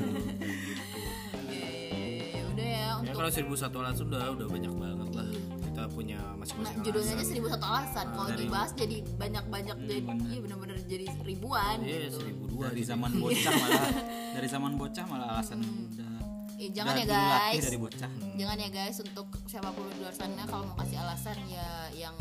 kalau 3.15 3.29
seribu 3.29 3.55
satu 3.55 3.75
alasan 3.79 4.05
udah 4.05 4.23
udah 4.33 4.47
banyak 4.47 4.73
banget 4.73 5.09
lah. 5.11 5.27
Kita 5.65 5.81
punya 5.87 6.17
Nah, 6.17 6.35
masing-masing 6.37 6.77
judulnya 6.81 7.03
aja 7.05 7.15
alasan. 7.15 7.27
seribu 7.27 7.47
satu 7.49 7.65
alasan. 7.65 8.05
Kalau 8.09 8.27
dari- 8.29 8.39
dibahas 8.41 8.71
jadi 8.73 8.97
banyak-banyak 9.15 9.77
jadi 9.81 10.01
iya 10.25 10.39
bener-bener 10.39 10.77
jadi 10.81 11.05
ribuan 11.21 11.77
Iya, 11.79 11.97
gitu. 12.05 12.17
seribu 12.17 12.43
dua 12.47 12.65
dari 12.69 12.83
zaman 12.83 13.11
bocah 13.13 13.51
malah. 13.53 13.83
Dari 14.35 14.47
zaman 14.47 14.71
bocah 14.75 15.05
malah 15.05 15.27
alasan 15.33 15.59
udah 15.59 16.11
Eh, 16.55 16.71
jangan 16.71 16.91
udah 16.93 17.03
ya 17.03 17.11
guys 17.51 17.63
dari 17.63 17.75
bocah. 17.77 18.11
Jangan 18.33 18.57
ya 18.57 18.69
guys 18.69 18.97
untuk 18.97 19.27
siapa 19.43 19.69
pun 19.69 19.83
di 19.89 19.99
luar 19.99 20.11
sana 20.11 20.43
kalau 20.45 20.63
mau 20.65 20.75
kasih 20.77 20.97
alasan 20.97 21.35
ya 21.45 21.67
yang 21.93 22.15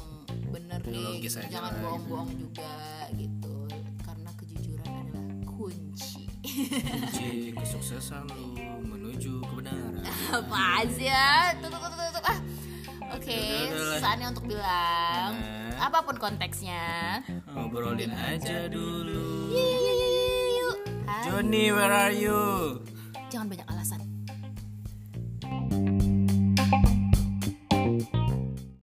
bener 0.48 0.82
nih 0.84 1.22
Logis 1.22 1.34
gitu. 1.36 1.46
jangan 1.48 1.70
bohong-bohong 1.78 2.30
juga 2.34 2.74
gitu. 3.14 3.54
Karena 4.00 4.30
kejujuran 4.34 4.90
adalah 4.90 5.26
kunci. 5.44 6.26
Kunci 6.42 7.30
kesuksesan 7.60 8.26
lu. 8.28 8.34
menuju 8.34 8.53
kebenaran 9.64 10.04
apa 10.30 10.64
sih 10.92 11.08
ya 11.08 11.56
tutup 11.58 11.80
tutup 11.80 11.98
tutup 11.98 12.24
ah. 12.24 12.38
Oke 13.14 13.40
lah. 13.70 13.98
saatnya 14.00 14.26
untuk 14.28 14.44
bilang 14.44 15.32
Nah. 15.74 15.90
apa 15.90 16.06
pun 16.06 16.14
konteksnya. 16.14 17.18
Ngobrolin 17.50 18.10
aja 18.10 18.70
dulu. 18.70 19.50
Yuk 19.50 20.76
Johnny 21.22 21.70
where 21.70 21.90
are 21.90 22.14
you? 22.14 22.78
Jangan 23.26 23.50
banyak 23.50 23.66
alasan 23.66 24.03